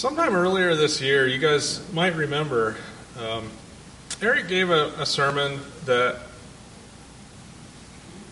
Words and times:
Sometime 0.00 0.34
earlier 0.34 0.74
this 0.74 1.02
year, 1.02 1.26
you 1.26 1.36
guys 1.36 1.82
might 1.92 2.16
remember, 2.16 2.74
um, 3.18 3.50
Eric 4.22 4.48
gave 4.48 4.70
a, 4.70 4.86
a 4.96 5.04
sermon 5.04 5.60
that 5.84 6.22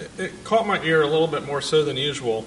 it, 0.00 0.10
it 0.18 0.44
caught 0.44 0.66
my 0.66 0.82
ear 0.82 1.02
a 1.02 1.06
little 1.06 1.26
bit 1.26 1.44
more 1.44 1.60
so 1.60 1.84
than 1.84 1.98
usual 1.98 2.46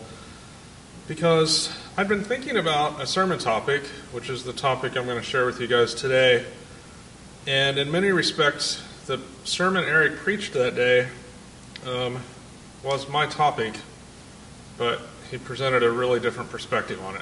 because 1.08 1.72
I'd 1.98 2.08
been 2.08 2.24
thinking 2.24 2.58
about 2.58 3.00
a 3.00 3.06
sermon 3.06 3.38
topic, 3.38 3.84
which 4.12 4.28
is 4.28 4.44
the 4.44 4.54
topic 4.54 4.98
I'm 4.98 5.06
going 5.06 5.20
to 5.20 5.24
share 5.24 5.46
with 5.46 5.62
you 5.62 5.68
guys 5.68 5.94
today. 5.94 6.44
And 7.46 7.78
in 7.78 7.92
many 7.92 8.12
respects, 8.12 8.84
the 9.06 9.22
sermon 9.44 9.84
Eric 9.84 10.16
preached 10.16 10.54
that 10.54 10.74
day 10.74 11.10
um, 11.86 12.18
was 12.84 13.08
my 13.08 13.28
topic, 13.28 13.76
but 14.80 15.00
he 15.30 15.38
presented 15.38 15.84
a 15.84 15.92
really 15.92 16.20
different 16.20 16.50
perspective 16.50 17.00
on 17.04 17.18
it. 17.18 17.22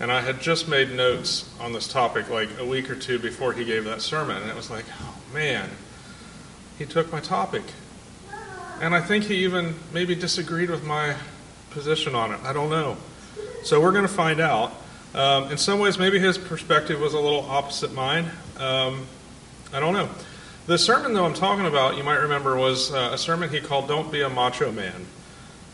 And 0.00 0.12
I 0.12 0.20
had 0.20 0.40
just 0.40 0.68
made 0.68 0.92
notes 0.92 1.52
on 1.60 1.72
this 1.72 1.88
topic 1.88 2.30
like 2.30 2.48
a 2.58 2.64
week 2.64 2.88
or 2.88 2.94
two 2.94 3.18
before 3.18 3.52
he 3.52 3.64
gave 3.64 3.84
that 3.84 4.00
sermon. 4.00 4.36
And 4.36 4.48
it 4.48 4.54
was 4.54 4.70
like, 4.70 4.84
oh 5.00 5.16
man, 5.34 5.68
he 6.78 6.86
took 6.86 7.10
my 7.12 7.20
topic. 7.20 7.64
And 8.80 8.94
I 8.94 9.00
think 9.00 9.24
he 9.24 9.44
even 9.44 9.74
maybe 9.92 10.14
disagreed 10.14 10.70
with 10.70 10.84
my 10.84 11.16
position 11.70 12.14
on 12.14 12.32
it. 12.32 12.40
I 12.44 12.52
don't 12.52 12.70
know. 12.70 12.96
So 13.64 13.80
we're 13.80 13.92
going 13.92 14.06
to 14.06 14.12
find 14.12 14.40
out. 14.40 14.72
Um, 15.14 15.50
in 15.50 15.58
some 15.58 15.80
ways, 15.80 15.98
maybe 15.98 16.18
his 16.18 16.38
perspective 16.38 17.00
was 17.00 17.14
a 17.14 17.18
little 17.18 17.42
opposite 17.42 17.92
mine. 17.92 18.26
Um, 18.58 19.06
I 19.72 19.80
don't 19.80 19.94
know. 19.94 20.08
The 20.66 20.78
sermon, 20.78 21.12
though, 21.12 21.24
I'm 21.24 21.34
talking 21.34 21.66
about, 21.66 21.96
you 21.96 22.04
might 22.04 22.18
remember, 22.18 22.56
was 22.56 22.92
uh, 22.92 23.10
a 23.12 23.18
sermon 23.18 23.48
he 23.48 23.60
called 23.60 23.88
Don't 23.88 24.12
Be 24.12 24.22
a 24.22 24.28
Macho 24.28 24.70
Man. 24.70 25.06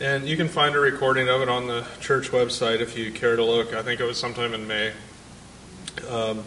And 0.00 0.26
you 0.26 0.36
can 0.36 0.48
find 0.48 0.74
a 0.74 0.80
recording 0.80 1.28
of 1.28 1.40
it 1.40 1.48
on 1.48 1.68
the 1.68 1.86
church 2.00 2.30
website 2.32 2.80
if 2.80 2.98
you 2.98 3.12
care 3.12 3.36
to 3.36 3.44
look. 3.44 3.72
I 3.74 3.82
think 3.82 4.00
it 4.00 4.04
was 4.04 4.18
sometime 4.18 4.52
in 4.52 4.66
May. 4.66 4.92
Um, 6.10 6.42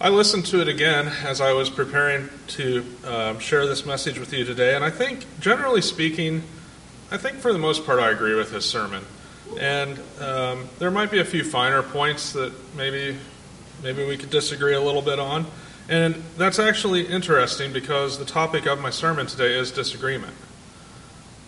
I 0.00 0.08
listened 0.08 0.46
to 0.46 0.60
it 0.60 0.68
again 0.68 1.08
as 1.24 1.40
I 1.40 1.52
was 1.52 1.68
preparing 1.68 2.28
to 2.48 2.86
um, 3.04 3.38
share 3.40 3.66
this 3.66 3.84
message 3.84 4.20
with 4.20 4.32
you 4.32 4.44
today, 4.44 4.76
and 4.76 4.84
I 4.84 4.90
think, 4.90 5.26
generally 5.40 5.80
speaking, 5.80 6.44
I 7.10 7.16
think 7.16 7.38
for 7.38 7.52
the 7.52 7.58
most 7.58 7.84
part 7.84 7.98
I 7.98 8.10
agree 8.10 8.36
with 8.36 8.52
his 8.52 8.64
sermon. 8.64 9.04
And 9.58 9.98
um, 10.20 10.68
there 10.78 10.92
might 10.92 11.10
be 11.10 11.18
a 11.18 11.24
few 11.24 11.42
finer 11.42 11.82
points 11.82 12.32
that 12.34 12.52
maybe 12.76 13.16
maybe 13.82 14.06
we 14.06 14.16
could 14.16 14.30
disagree 14.30 14.74
a 14.74 14.80
little 14.80 15.02
bit 15.02 15.18
on. 15.18 15.44
And 15.88 16.14
that's 16.36 16.60
actually 16.60 17.04
interesting 17.04 17.72
because 17.72 18.18
the 18.18 18.24
topic 18.24 18.66
of 18.66 18.80
my 18.80 18.90
sermon 18.90 19.26
today 19.26 19.58
is 19.58 19.72
disagreement. 19.72 20.34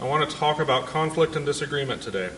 I 0.05 0.06
want 0.06 0.28
to 0.28 0.36
talk 0.36 0.60
about 0.60 0.84
conflict 0.84 1.34
and 1.34 1.47
disagreement 1.47 2.02
today. 2.02 2.28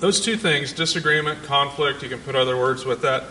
Those 0.00 0.22
two 0.22 0.38
things, 0.38 0.72
disagreement, 0.72 1.42
conflict, 1.42 2.02
you 2.02 2.08
can 2.08 2.18
put 2.20 2.34
other 2.34 2.56
words 2.56 2.86
with 2.86 3.02
that, 3.02 3.24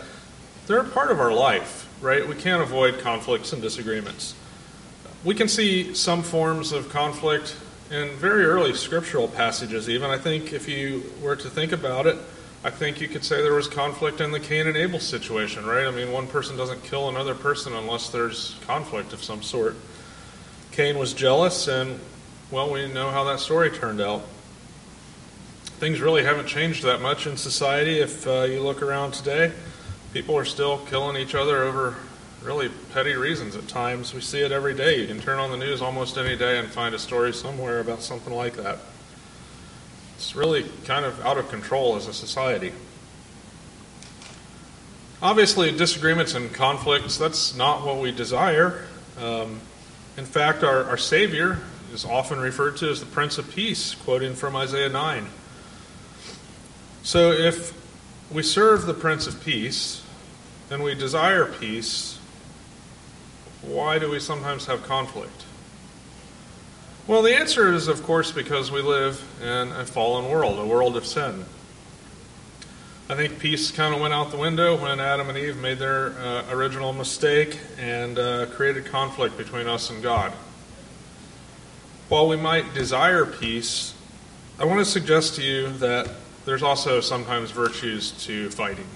they're 0.68 0.78
a 0.78 0.84
part 0.84 1.10
of 1.10 1.18
our 1.18 1.32
life, 1.32 1.92
right? 2.00 2.24
We 2.26 2.36
can't 2.36 2.62
avoid 2.62 3.00
conflicts 3.00 3.52
and 3.52 3.60
disagreements. 3.60 4.36
We 5.24 5.34
can 5.34 5.48
see 5.48 5.92
some 5.92 6.22
forms 6.22 6.70
of 6.70 6.88
conflict 6.88 7.56
in 7.90 8.10
very 8.10 8.44
early 8.44 8.74
scriptural 8.74 9.26
passages, 9.26 9.88
even. 9.88 10.08
I 10.08 10.18
think 10.18 10.52
if 10.52 10.68
you 10.68 11.02
were 11.20 11.34
to 11.34 11.50
think 11.50 11.72
about 11.72 12.06
it, 12.06 12.16
I 12.62 12.70
think 12.70 13.00
you 13.00 13.08
could 13.08 13.24
say 13.24 13.42
there 13.42 13.54
was 13.54 13.66
conflict 13.66 14.20
in 14.20 14.30
the 14.30 14.38
Cain 14.38 14.68
and 14.68 14.76
Abel 14.76 15.00
situation, 15.00 15.66
right? 15.66 15.88
I 15.88 15.90
mean, 15.90 16.12
one 16.12 16.28
person 16.28 16.56
doesn't 16.56 16.84
kill 16.84 17.08
another 17.08 17.34
person 17.34 17.72
unless 17.74 18.08
there's 18.08 18.54
conflict 18.68 19.12
of 19.12 19.20
some 19.20 19.42
sort. 19.42 19.74
Cain 20.70 20.96
was 20.96 21.12
jealous, 21.12 21.66
and 21.66 21.98
well, 22.50 22.70
we 22.70 22.86
know 22.92 23.10
how 23.10 23.24
that 23.24 23.40
story 23.40 23.70
turned 23.70 24.00
out. 24.00 24.22
Things 25.78 26.00
really 26.00 26.22
haven't 26.22 26.46
changed 26.46 26.84
that 26.84 27.00
much 27.00 27.26
in 27.26 27.36
society. 27.36 27.98
If 27.98 28.26
uh, 28.26 28.42
you 28.42 28.62
look 28.62 28.82
around 28.82 29.14
today, 29.14 29.52
people 30.12 30.38
are 30.38 30.44
still 30.44 30.78
killing 30.86 31.16
each 31.16 31.34
other 31.34 31.64
over 31.64 31.96
really 32.42 32.70
petty 32.92 33.14
reasons 33.14 33.56
at 33.56 33.66
times. 33.66 34.14
We 34.14 34.20
see 34.20 34.40
it 34.40 34.52
every 34.52 34.74
day. 34.74 35.00
You 35.00 35.08
can 35.08 35.20
turn 35.20 35.40
on 35.40 35.50
the 35.50 35.56
news 35.56 35.82
almost 35.82 36.16
any 36.16 36.36
day 36.36 36.58
and 36.58 36.68
find 36.68 36.94
a 36.94 36.98
story 36.98 37.32
somewhere 37.32 37.80
about 37.80 38.00
something 38.00 38.32
like 38.32 38.56
that. 38.56 38.78
It's 40.14 40.36
really 40.36 40.64
kind 40.84 41.04
of 41.04 41.20
out 41.26 41.38
of 41.38 41.48
control 41.50 41.96
as 41.96 42.06
a 42.06 42.14
society. 42.14 42.72
Obviously, 45.20 45.72
disagreements 45.72 46.34
and 46.34 46.52
conflicts, 46.52 47.18
that's 47.18 47.56
not 47.56 47.84
what 47.84 48.00
we 48.00 48.12
desire. 48.12 48.86
Um, 49.18 49.60
in 50.16 50.24
fact, 50.24 50.62
our, 50.62 50.84
our 50.84 50.96
Savior, 50.96 51.58
is 51.92 52.04
often 52.04 52.38
referred 52.38 52.76
to 52.78 52.90
as 52.90 53.00
the 53.00 53.06
Prince 53.06 53.38
of 53.38 53.50
Peace, 53.54 53.94
quoting 53.94 54.34
from 54.34 54.56
Isaiah 54.56 54.88
9. 54.88 55.26
So 57.02 57.30
if 57.32 57.72
we 58.30 58.42
serve 58.42 58.86
the 58.86 58.94
Prince 58.94 59.26
of 59.26 59.42
Peace 59.44 60.02
and 60.70 60.82
we 60.82 60.94
desire 60.94 61.46
peace, 61.46 62.18
why 63.62 63.98
do 63.98 64.10
we 64.10 64.20
sometimes 64.20 64.66
have 64.66 64.82
conflict? 64.82 65.44
Well, 67.06 67.22
the 67.22 67.36
answer 67.36 67.72
is, 67.72 67.86
of 67.86 68.02
course, 68.02 68.32
because 68.32 68.72
we 68.72 68.82
live 68.82 69.22
in 69.40 69.70
a 69.72 69.86
fallen 69.86 70.28
world, 70.28 70.58
a 70.58 70.66
world 70.66 70.96
of 70.96 71.06
sin. 71.06 71.44
I 73.08 73.14
think 73.14 73.38
peace 73.38 73.70
kind 73.70 73.94
of 73.94 74.00
went 74.00 74.12
out 74.12 74.32
the 74.32 74.36
window 74.36 74.76
when 74.76 74.98
Adam 74.98 75.28
and 75.28 75.38
Eve 75.38 75.56
made 75.56 75.78
their 75.78 76.18
uh, 76.18 76.50
original 76.50 76.92
mistake 76.92 77.60
and 77.78 78.18
uh, 78.18 78.46
created 78.46 78.86
conflict 78.86 79.38
between 79.38 79.68
us 79.68 79.90
and 79.90 80.02
God. 80.02 80.32
While 82.08 82.28
we 82.28 82.36
might 82.36 82.72
desire 82.72 83.26
peace, 83.26 83.92
I 84.60 84.64
want 84.64 84.78
to 84.78 84.84
suggest 84.84 85.34
to 85.36 85.42
you 85.42 85.72
that 85.78 86.08
there's 86.44 86.62
also 86.62 87.00
sometimes 87.00 87.50
virtues 87.50 88.12
to 88.26 88.48
fighting. 88.50 88.86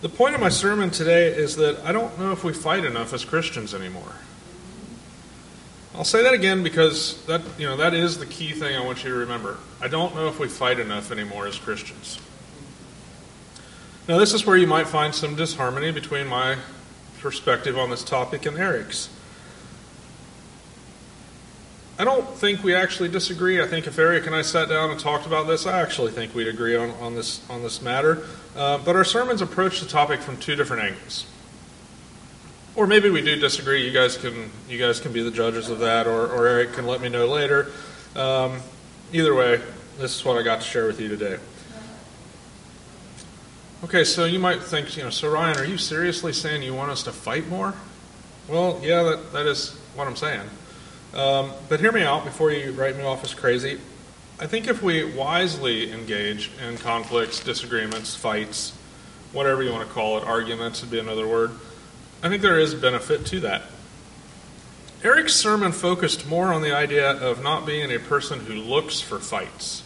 The 0.00 0.08
point 0.08 0.34
of 0.34 0.40
my 0.40 0.48
sermon 0.48 0.90
today 0.90 1.26
is 1.26 1.56
that 1.56 1.84
I 1.84 1.92
don't 1.92 2.18
know 2.18 2.32
if 2.32 2.44
we 2.44 2.54
fight 2.54 2.86
enough 2.86 3.12
as 3.12 3.26
Christians 3.26 3.74
anymore. 3.74 4.14
I'll 5.94 6.04
say 6.04 6.22
that 6.22 6.32
again 6.32 6.62
because 6.62 7.22
that, 7.26 7.42
you 7.58 7.66
know, 7.66 7.76
that 7.76 7.92
is 7.92 8.18
the 8.18 8.26
key 8.26 8.52
thing 8.52 8.74
I 8.74 8.82
want 8.82 9.04
you 9.04 9.10
to 9.10 9.16
remember. 9.16 9.58
I 9.82 9.88
don't 9.88 10.14
know 10.14 10.28
if 10.28 10.38
we 10.38 10.48
fight 10.48 10.78
enough 10.78 11.12
anymore 11.12 11.46
as 11.46 11.58
Christians. 11.58 12.18
Now, 14.08 14.16
this 14.16 14.32
is 14.32 14.46
where 14.46 14.56
you 14.56 14.66
might 14.66 14.88
find 14.88 15.14
some 15.14 15.36
disharmony 15.36 15.90
between 15.90 16.26
my 16.26 16.56
perspective 17.18 17.76
on 17.76 17.90
this 17.90 18.02
topic 18.02 18.46
and 18.46 18.56
Eric's. 18.56 19.10
I 21.98 22.04
don't 22.04 22.28
think 22.28 22.62
we 22.62 22.74
actually 22.74 23.08
disagree. 23.08 23.60
I 23.60 23.66
think 23.66 23.88
if 23.88 23.98
Eric 23.98 24.26
and 24.26 24.34
I 24.34 24.42
sat 24.42 24.68
down 24.68 24.90
and 24.90 25.00
talked 25.00 25.26
about 25.26 25.48
this, 25.48 25.66
I 25.66 25.80
actually 25.80 26.12
think 26.12 26.32
we'd 26.32 26.46
agree 26.46 26.76
on, 26.76 26.90
on 26.92 27.16
this 27.16 27.42
on 27.50 27.62
this 27.62 27.82
matter. 27.82 28.24
Uh, 28.56 28.78
but 28.78 28.94
our 28.94 29.04
sermons 29.04 29.42
approach 29.42 29.80
the 29.80 29.86
topic 29.86 30.20
from 30.20 30.36
two 30.36 30.54
different 30.54 30.84
angles. 30.84 31.26
Or 32.76 32.86
maybe 32.86 33.10
we 33.10 33.20
do 33.20 33.34
disagree. 33.34 33.84
You 33.84 33.92
guys 33.92 34.16
can 34.16 34.50
you 34.68 34.78
guys 34.78 35.00
can 35.00 35.12
be 35.12 35.22
the 35.24 35.32
judges 35.32 35.70
of 35.70 35.80
that, 35.80 36.06
or, 36.06 36.28
or 36.28 36.46
Eric 36.46 36.74
can 36.74 36.86
let 36.86 37.00
me 37.00 37.08
know 37.08 37.26
later. 37.26 37.72
Um, 38.14 38.60
either 39.12 39.34
way, 39.34 39.60
this 39.98 40.14
is 40.14 40.24
what 40.24 40.38
I 40.38 40.42
got 40.42 40.60
to 40.60 40.66
share 40.66 40.86
with 40.86 41.00
you 41.00 41.08
today. 41.08 41.38
Okay, 43.82 44.04
so 44.04 44.24
you 44.24 44.38
might 44.38 44.62
think, 44.62 44.96
you 44.96 45.04
know, 45.04 45.10
so 45.10 45.30
Ryan, 45.30 45.56
are 45.58 45.64
you 45.64 45.78
seriously 45.78 46.32
saying 46.32 46.62
you 46.62 46.74
want 46.74 46.90
us 46.90 47.04
to 47.04 47.12
fight 47.12 47.48
more? 47.48 47.74
Well, 48.48 48.80
yeah, 48.82 49.04
that, 49.04 49.32
that 49.32 49.46
is 49.46 49.70
what 49.94 50.08
I'm 50.08 50.16
saying. 50.16 50.48
Um, 51.14 51.52
but 51.68 51.80
hear 51.80 51.92
me 51.92 52.02
out 52.02 52.24
before 52.24 52.50
you 52.50 52.72
write 52.72 52.96
me 52.96 53.02
off 53.02 53.24
as 53.24 53.34
crazy. 53.34 53.80
I 54.40 54.46
think 54.46 54.68
if 54.68 54.82
we 54.82 55.04
wisely 55.04 55.90
engage 55.90 56.50
in 56.66 56.76
conflicts, 56.78 57.40
disagreements, 57.40 58.14
fights, 58.14 58.72
whatever 59.32 59.62
you 59.62 59.72
want 59.72 59.86
to 59.88 59.92
call 59.92 60.18
it, 60.18 60.24
arguments 60.24 60.80
would 60.82 60.90
be 60.90 60.98
another 60.98 61.26
word, 61.26 61.50
I 62.22 62.28
think 62.28 62.42
there 62.42 62.58
is 62.58 62.74
benefit 62.74 63.26
to 63.26 63.40
that. 63.40 63.62
Eric's 65.02 65.34
sermon 65.34 65.72
focused 65.72 66.26
more 66.26 66.52
on 66.52 66.62
the 66.62 66.74
idea 66.74 67.12
of 67.12 67.42
not 67.42 67.64
being 67.64 67.90
a 67.92 67.98
person 67.98 68.40
who 68.40 68.54
looks 68.54 69.00
for 69.00 69.18
fights. 69.18 69.82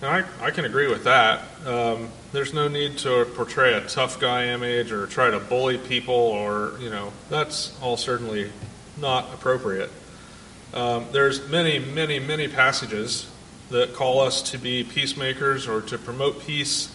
Now, 0.00 0.10
I, 0.10 0.24
I 0.40 0.50
can 0.50 0.64
agree 0.64 0.88
with 0.88 1.04
that. 1.04 1.42
Um, 1.66 2.10
there's 2.32 2.54
no 2.54 2.68
need 2.68 2.98
to 2.98 3.24
portray 3.34 3.74
a 3.74 3.80
tough 3.80 4.20
guy 4.20 4.48
image 4.48 4.92
or 4.92 5.06
try 5.06 5.30
to 5.30 5.40
bully 5.40 5.78
people, 5.78 6.14
or, 6.14 6.74
you 6.80 6.90
know, 6.90 7.12
that's 7.30 7.76
all 7.82 7.96
certainly 7.96 8.50
not 9.00 9.32
appropriate. 9.32 9.90
Um, 10.74 11.06
there's 11.12 11.48
many, 11.48 11.78
many, 11.78 12.18
many 12.18 12.48
passages 12.48 13.30
that 13.70 13.94
call 13.94 14.20
us 14.20 14.42
to 14.50 14.58
be 14.58 14.84
peacemakers 14.84 15.66
or 15.66 15.80
to 15.82 15.98
promote 15.98 16.40
peace, 16.40 16.94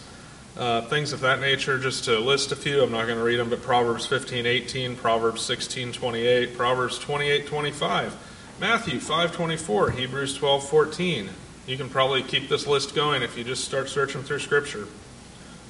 uh, 0.56 0.82
things 0.82 1.12
of 1.12 1.20
that 1.20 1.40
nature. 1.40 1.78
Just 1.78 2.04
to 2.04 2.18
list 2.18 2.52
a 2.52 2.56
few, 2.56 2.82
I'm 2.82 2.92
not 2.92 3.06
going 3.06 3.18
to 3.18 3.24
read 3.24 3.38
them, 3.38 3.50
but 3.50 3.62
Proverbs 3.62 4.06
15, 4.06 4.46
18, 4.46 4.96
Proverbs 4.96 5.42
16, 5.42 5.92
28, 5.92 6.56
Proverbs 6.56 6.98
28, 6.98 7.46
25, 7.46 8.16
Matthew 8.60 9.00
5, 9.00 9.32
24, 9.32 9.90
Hebrews 9.92 10.36
12, 10.36 10.68
14. 10.68 11.30
You 11.66 11.76
can 11.76 11.88
probably 11.88 12.22
keep 12.22 12.48
this 12.48 12.66
list 12.66 12.94
going 12.94 13.22
if 13.22 13.38
you 13.38 13.44
just 13.44 13.64
start 13.64 13.88
searching 13.88 14.22
through 14.22 14.40
Scripture. 14.40 14.86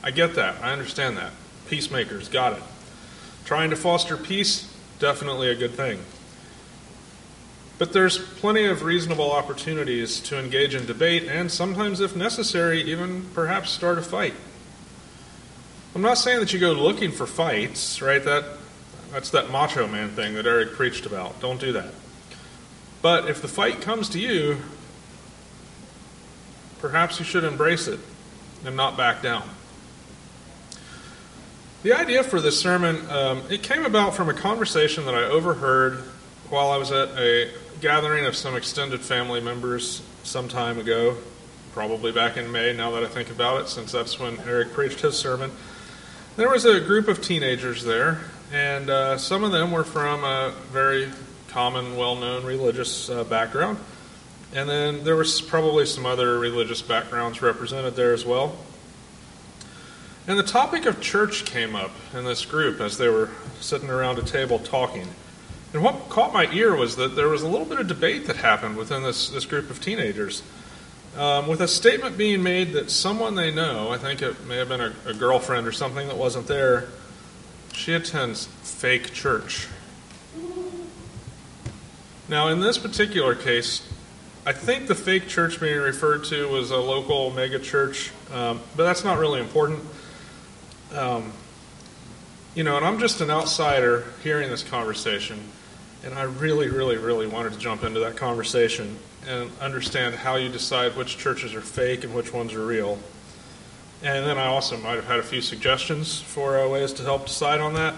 I 0.02 0.10
get 0.10 0.34
that. 0.34 0.62
I 0.62 0.72
understand 0.72 1.16
that. 1.16 1.32
Peacemakers, 1.68 2.28
got 2.28 2.54
it. 2.54 2.62
Trying 3.44 3.70
to 3.70 3.76
foster 3.76 4.16
peace, 4.16 4.74
definitely 4.98 5.48
a 5.48 5.54
good 5.54 5.72
thing. 5.72 6.00
But 7.76 7.92
there's 7.92 8.18
plenty 8.18 8.64
of 8.66 8.82
reasonable 8.82 9.32
opportunities 9.32 10.20
to 10.20 10.38
engage 10.38 10.74
in 10.74 10.86
debate 10.86 11.24
and 11.24 11.50
sometimes, 11.50 12.00
if 12.00 12.14
necessary, 12.14 12.82
even 12.82 13.24
perhaps 13.34 13.70
start 13.70 13.98
a 13.98 14.02
fight. 14.02 14.34
I'm 15.94 16.02
not 16.02 16.18
saying 16.18 16.40
that 16.40 16.52
you 16.52 16.58
go 16.58 16.72
looking 16.72 17.10
for 17.10 17.26
fights, 17.26 18.00
right? 18.00 18.24
That 18.24 18.44
that's 19.12 19.30
that 19.30 19.50
macho 19.50 19.86
man 19.86 20.10
thing 20.10 20.34
that 20.34 20.46
Eric 20.46 20.72
preached 20.72 21.06
about. 21.06 21.40
Don't 21.40 21.60
do 21.60 21.72
that. 21.72 21.92
But 23.00 23.28
if 23.28 23.42
the 23.42 23.48
fight 23.48 23.80
comes 23.80 24.08
to 24.10 24.18
you, 24.18 24.56
perhaps 26.80 27.18
you 27.18 27.24
should 27.24 27.44
embrace 27.44 27.86
it 27.86 28.00
and 28.64 28.76
not 28.76 28.96
back 28.96 29.22
down. 29.22 29.48
The 31.84 31.92
idea 31.92 32.24
for 32.24 32.40
this 32.40 32.58
sermon, 32.58 33.08
um, 33.10 33.42
it 33.50 33.62
came 33.62 33.84
about 33.84 34.16
from 34.16 34.28
a 34.28 34.34
conversation 34.34 35.04
that 35.04 35.14
I 35.14 35.24
overheard 35.24 35.98
while 36.48 36.70
I 36.70 36.76
was 36.76 36.90
at 36.90 37.10
a 37.10 37.50
gathering 37.84 38.24
of 38.24 38.34
some 38.34 38.56
extended 38.56 39.02
family 39.02 39.42
members 39.42 40.00
some 40.22 40.48
time 40.48 40.78
ago, 40.78 41.14
probably 41.74 42.10
back 42.10 42.38
in 42.38 42.50
May, 42.50 42.72
now 42.72 42.90
that 42.92 43.02
I 43.02 43.06
think 43.08 43.28
about 43.28 43.60
it, 43.60 43.68
since 43.68 43.92
that's 43.92 44.18
when 44.18 44.40
Eric 44.40 44.72
preached 44.72 45.02
his 45.02 45.18
sermon. 45.18 45.50
There 46.36 46.48
was 46.48 46.64
a 46.64 46.80
group 46.80 47.08
of 47.08 47.20
teenagers 47.20 47.84
there, 47.84 48.20
and 48.50 48.88
uh, 48.88 49.18
some 49.18 49.44
of 49.44 49.52
them 49.52 49.70
were 49.70 49.84
from 49.84 50.24
a 50.24 50.54
very 50.72 51.10
common, 51.48 51.98
well 51.98 52.16
known 52.16 52.46
religious 52.46 53.10
uh, 53.10 53.22
background. 53.24 53.76
And 54.54 54.66
then 54.66 55.04
there 55.04 55.16
was 55.16 55.42
probably 55.42 55.84
some 55.84 56.06
other 56.06 56.38
religious 56.38 56.80
backgrounds 56.80 57.42
represented 57.42 57.96
there 57.96 58.14
as 58.14 58.24
well. 58.24 58.56
And 60.26 60.38
the 60.38 60.42
topic 60.42 60.86
of 60.86 61.02
church 61.02 61.44
came 61.44 61.76
up 61.76 61.90
in 62.14 62.24
this 62.24 62.46
group 62.46 62.80
as 62.80 62.96
they 62.96 63.10
were 63.10 63.28
sitting 63.60 63.90
around 63.90 64.18
a 64.18 64.22
table 64.22 64.58
talking. 64.58 65.08
And 65.74 65.82
what 65.82 66.08
caught 66.08 66.32
my 66.32 66.50
ear 66.52 66.74
was 66.74 66.96
that 66.96 67.16
there 67.16 67.28
was 67.28 67.42
a 67.42 67.48
little 67.48 67.66
bit 67.66 67.80
of 67.80 67.88
debate 67.88 68.28
that 68.28 68.36
happened 68.36 68.76
within 68.76 69.02
this, 69.02 69.28
this 69.28 69.44
group 69.44 69.68
of 69.68 69.80
teenagers 69.82 70.42
um, 71.16 71.46
with 71.46 71.60
a 71.60 71.68
statement 71.68 72.16
being 72.16 72.42
made 72.42 72.72
that 72.72 72.90
someone 72.90 73.34
they 73.34 73.52
know, 73.52 73.90
I 73.90 73.98
think 73.98 74.22
it 74.22 74.46
may 74.46 74.56
have 74.56 74.68
been 74.68 74.80
a, 74.80 74.92
a 75.06 75.14
girlfriend 75.14 75.66
or 75.66 75.72
something 75.72 76.08
that 76.08 76.16
wasn't 76.16 76.46
there, 76.46 76.88
she 77.72 77.92
attends 77.92 78.46
fake 78.62 79.12
church. 79.12 79.68
Now, 82.28 82.48
in 82.48 82.60
this 82.60 82.78
particular 82.78 83.34
case, 83.34 83.86
I 84.46 84.52
think 84.52 84.86
the 84.86 84.94
fake 84.94 85.28
church 85.28 85.60
being 85.60 85.78
referred 85.78 86.24
to 86.24 86.48
was 86.48 86.70
a 86.70 86.78
local 86.78 87.30
mega 87.30 87.58
church, 87.58 88.12
um, 88.32 88.60
but 88.76 88.84
that's 88.84 89.04
not 89.04 89.18
really 89.18 89.40
important. 89.40 89.80
Um, 90.92 91.32
you 92.54 92.62
know, 92.62 92.76
and 92.76 92.84
I'm 92.84 92.98
just 92.98 93.20
an 93.20 93.30
outsider 93.30 94.04
hearing 94.22 94.50
this 94.50 94.62
conversation, 94.62 95.40
and 96.04 96.14
I 96.14 96.22
really, 96.22 96.68
really, 96.68 96.96
really 96.96 97.26
wanted 97.26 97.54
to 97.54 97.58
jump 97.58 97.82
into 97.82 98.00
that 98.00 98.16
conversation 98.16 98.98
and 99.26 99.50
understand 99.60 100.14
how 100.14 100.36
you 100.36 100.48
decide 100.48 100.96
which 100.96 101.16
churches 101.16 101.54
are 101.54 101.60
fake 101.60 102.04
and 102.04 102.14
which 102.14 102.32
ones 102.32 102.52
are 102.52 102.64
real. 102.64 102.98
And 104.02 104.26
then 104.26 104.36
I 104.36 104.46
also 104.46 104.76
might 104.76 104.96
have 104.96 105.06
had 105.06 105.18
a 105.18 105.22
few 105.22 105.40
suggestions 105.40 106.20
for 106.20 106.60
uh, 106.60 106.68
ways 106.68 106.92
to 106.94 107.02
help 107.02 107.26
decide 107.26 107.60
on 107.60 107.72
that, 107.74 107.94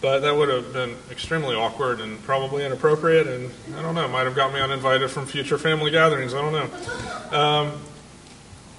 but 0.00 0.20
that 0.20 0.34
would 0.34 0.48
have 0.48 0.72
been 0.72 0.96
extremely 1.12 1.54
awkward 1.54 2.00
and 2.00 2.20
probably 2.24 2.64
inappropriate, 2.64 3.28
and 3.28 3.52
I 3.76 3.82
don't 3.82 3.94
know, 3.94 4.08
might 4.08 4.24
have 4.24 4.34
got 4.34 4.52
me 4.52 4.58
uninvited 4.58 5.10
from 5.10 5.26
future 5.26 5.56
family 5.56 5.92
gatherings. 5.92 6.34
I 6.34 6.40
don't 6.40 6.52
know. 6.52 7.38
Um, 7.38 7.80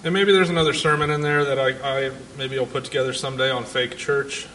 and 0.03 0.13
maybe 0.13 0.33
there's 0.33 0.49
another 0.49 0.73
sermon 0.73 1.09
in 1.11 1.21
there 1.21 1.45
that 1.45 1.57
I, 1.57 2.07
I 2.07 2.11
maybe 2.37 2.59
I'll 2.59 2.65
put 2.65 2.83
together 2.83 3.13
someday 3.13 3.49
on 3.49 3.63
fake 3.63 3.97
church. 3.97 4.47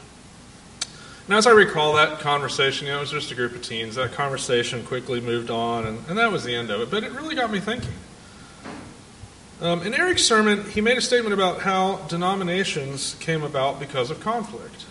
And 1.31 1.37
as 1.37 1.47
I 1.47 1.53
recall 1.53 1.93
that 1.93 2.19
conversation, 2.19 2.89
you 2.89 2.93
know, 2.93 2.99
it 2.99 3.03
was 3.03 3.13
just 3.13 3.31
a 3.31 3.37
group 3.37 3.55
of 3.55 3.63
teens. 3.63 3.95
That 3.95 4.11
conversation 4.15 4.83
quickly 4.83 5.21
moved 5.21 5.49
on, 5.49 5.87
and, 5.87 6.05
and 6.09 6.19
that 6.19 6.33
was 6.33 6.43
the 6.43 6.57
end 6.57 6.71
of 6.71 6.81
it. 6.81 6.91
But 6.91 7.05
it 7.05 7.13
really 7.13 7.37
got 7.37 7.53
me 7.53 7.61
thinking. 7.61 7.93
Um, 9.61 9.81
in 9.83 9.95
Eric's 9.95 10.25
sermon, 10.25 10.69
he 10.71 10.81
made 10.81 10.99
a 10.99 11.01
statement 11.01 11.33
about 11.33 11.61
how 11.61 11.99
denominations 12.09 13.15
came 13.21 13.45
about 13.45 13.79
because 13.79 14.11
of 14.11 14.19
conflict, 14.19 14.87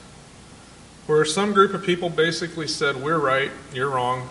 where 1.08 1.26
some 1.26 1.52
group 1.52 1.74
of 1.74 1.84
people 1.84 2.10
basically 2.10 2.70
said, 2.70 3.04
We're 3.04 3.20
right, 3.20 3.52
you're 3.74 3.90
wrong, 3.90 4.30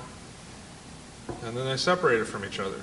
and 1.45 1.55
then 1.55 1.67
they 1.67 1.77
separated 1.77 2.27
from 2.27 2.43
each 2.43 2.59
other. 2.59 2.81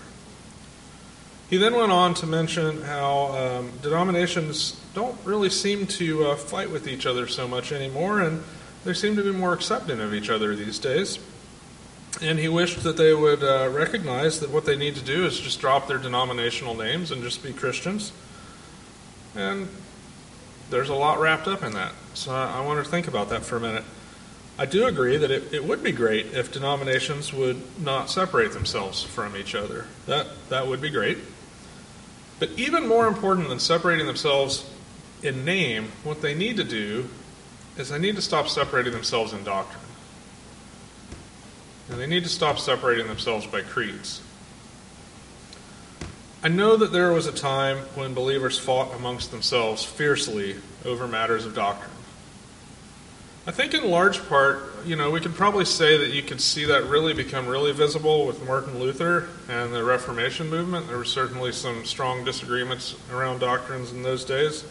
He 1.50 1.57
then 1.57 1.74
went 1.74 1.92
on 1.92 2.13
to 2.13 2.27
mention 2.27 2.83
how 2.83 3.36
um, 3.36 3.72
denominations 3.81 4.80
don't 4.94 5.18
really 5.25 5.50
seem 5.50 5.88
to 5.88 6.27
uh, 6.27 6.36
fight 6.36 6.69
with 6.69 6.88
each 6.88 7.07
other 7.07 7.25
so 7.25 7.48
much 7.48 7.72
anymore, 7.72 8.22
and 8.22 8.44
they 8.85 8.93
seem 8.93 9.15
to 9.15 9.23
be 9.23 9.31
more 9.31 9.51
accepting 9.51 9.99
of 9.99 10.13
each 10.13 10.29
other 10.29 10.55
these 10.55 10.79
days. 10.79 11.19
And 12.21 12.39
he 12.39 12.47
wished 12.47 12.83
that 12.83 12.95
they 12.95 13.13
would 13.13 13.43
uh, 13.43 13.69
recognize 13.73 14.39
that 14.39 14.51
what 14.51 14.65
they 14.65 14.77
need 14.77 14.95
to 14.95 15.03
do 15.03 15.25
is 15.25 15.37
just 15.37 15.59
drop 15.59 15.87
their 15.87 15.97
denominational 15.97 16.75
names 16.75 17.11
and 17.11 17.21
just 17.21 17.43
be 17.43 17.51
Christians. 17.51 18.13
And 19.35 19.67
there's 20.69 20.89
a 20.89 20.95
lot 20.95 21.19
wrapped 21.19 21.47
up 21.47 21.63
in 21.63 21.73
that. 21.73 21.91
So 22.13 22.31
I, 22.31 22.59
I 22.59 22.65
want 22.65 22.83
to 22.83 22.89
think 22.89 23.07
about 23.07 23.29
that 23.29 23.43
for 23.43 23.57
a 23.57 23.59
minute. 23.59 23.83
I 24.57 24.65
do 24.65 24.85
agree 24.85 25.17
that 25.17 25.31
it, 25.31 25.51
it 25.51 25.65
would 25.65 25.83
be 25.83 25.91
great 25.91 26.27
if 26.27 26.53
denominations 26.53 27.33
would 27.33 27.61
not 27.81 28.09
separate 28.09 28.53
themselves 28.53 29.03
from 29.03 29.35
each 29.35 29.53
other. 29.53 29.88
That, 30.05 30.27
that 30.49 30.67
would 30.67 30.79
be 30.79 30.89
great. 30.89 31.17
But 32.39 32.51
even 32.51 32.88
more 32.88 33.07
important 33.07 33.49
than 33.49 33.59
separating 33.59 34.05
themselves 34.05 34.69
in 35.21 35.43
name, 35.43 35.91
what 36.03 36.21
they 36.21 36.33
need 36.33 36.55
to 36.57 36.63
do 36.63 37.09
is 37.77 37.89
they 37.89 38.00
need 38.00 38.16
to 38.16 38.22
stop 38.22 38.48
separating 38.48 38.94
themselves 38.94 39.33
in 39.33 39.44
doctrine. 39.44 39.83
And 41.89 42.00
they 42.00 42.07
need 42.07 42.24
to 42.24 42.30
stop 42.30 42.57
separating 42.57 43.07
themselves 43.07 43.45
by 43.45 43.62
creeds. 43.62 44.22
I 46.44 46.48
know 46.48 46.75
that 46.77 46.92
there 46.92 47.12
was 47.12 47.25
a 47.25 47.31
time 47.31 47.77
when 47.95 48.13
believers 48.13 48.60
fought 48.60 48.94
amongst 48.95 49.31
themselves 49.31 49.83
fiercely 49.83 50.57
over 50.83 51.07
matters 51.07 51.45
of 51.45 51.56
doctrine. 51.56 51.92
I 53.48 53.51
think 53.51 53.75
in 53.75 53.89
large 53.92 54.27
part, 54.27 54.63
you 54.86 54.95
know, 54.95 55.12
we 55.12 55.19
could 55.19 55.36
probably 55.36 55.66
say 55.66 55.98
that 55.98 56.10
you 56.10 56.24
could 56.24 56.42
see 56.42 56.66
that 56.66 56.86
really 56.86 57.13
become 57.13 57.48
really 57.48 57.72
visible 57.72 58.25
with 58.25 58.44
Martin 58.44 58.80
Luther 58.80 59.27
and 59.48 59.74
the 59.74 59.83
Reformation 59.83 60.50
movement. 60.50 60.88
There 60.88 60.98
were 60.98 61.06
certainly 61.06 61.51
some 61.51 61.86
strong 61.86 62.24
disagreements 62.24 62.95
around 63.12 63.39
doctrines 63.39 63.92
in 63.92 64.01
those 64.01 64.25
days. 64.25 64.66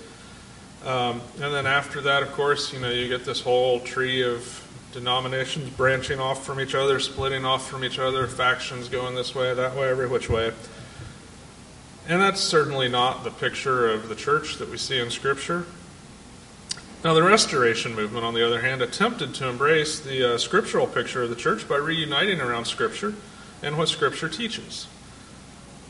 Um, 0.85 1.23
and 1.41 1.55
then 1.55 1.67
after 1.67 2.03
that, 2.03 2.23
of 2.23 2.33
course, 2.33 2.73
you 2.73 2.79
know, 2.79 2.91
you 2.91 3.09
get 3.09 3.25
this 3.25 3.41
whole 3.41 3.81
tree 3.81 4.23
of 4.23 4.61
denominations 4.93 5.71
branching 5.71 6.21
off 6.21 6.45
from 6.45 6.61
each 6.61 6.75
other, 6.75 7.01
splitting 7.01 7.45
off 7.45 7.69
from 7.69 7.85
each 7.85 7.99
other, 7.99 8.27
factions 8.27 8.89
going 8.89 9.15
this 9.15 9.35
way, 9.35 9.55
that 9.55 9.75
way, 9.75 9.89
every 9.89 10.07
which 10.07 10.29
way. 10.29 10.53
And 12.07 12.21
that's 12.21 12.41
certainly 12.41 12.89
not 12.89 13.25
the 13.25 13.31
picture 13.31 13.91
of 13.91 14.11
the 14.11 14.15
church 14.15 14.57
that 14.57 14.71
we 14.71 14.77
see 14.77 14.99
in 14.99 15.11
Scripture. 15.11 15.65
Now, 17.03 17.15
the 17.15 17.23
Restoration 17.23 17.95
movement, 17.95 18.25
on 18.25 18.35
the 18.35 18.47
other 18.47 18.61
hand, 18.61 18.83
attempted 18.83 19.35
to 19.35 19.49
embrace 19.49 20.01
the 20.01 20.35
uh, 20.35 20.39
scriptural 20.39 20.87
picture 20.87 21.23
of 21.23 21.31
the 21.31 21.37
church 21.37 21.67
by 21.67 21.77
reuniting 21.77 22.41
around 22.41 22.67
Scripture 22.67 23.15
and 23.63 23.79
what 23.79 23.89
Scripture 23.89 24.29
teaches. 24.29 24.87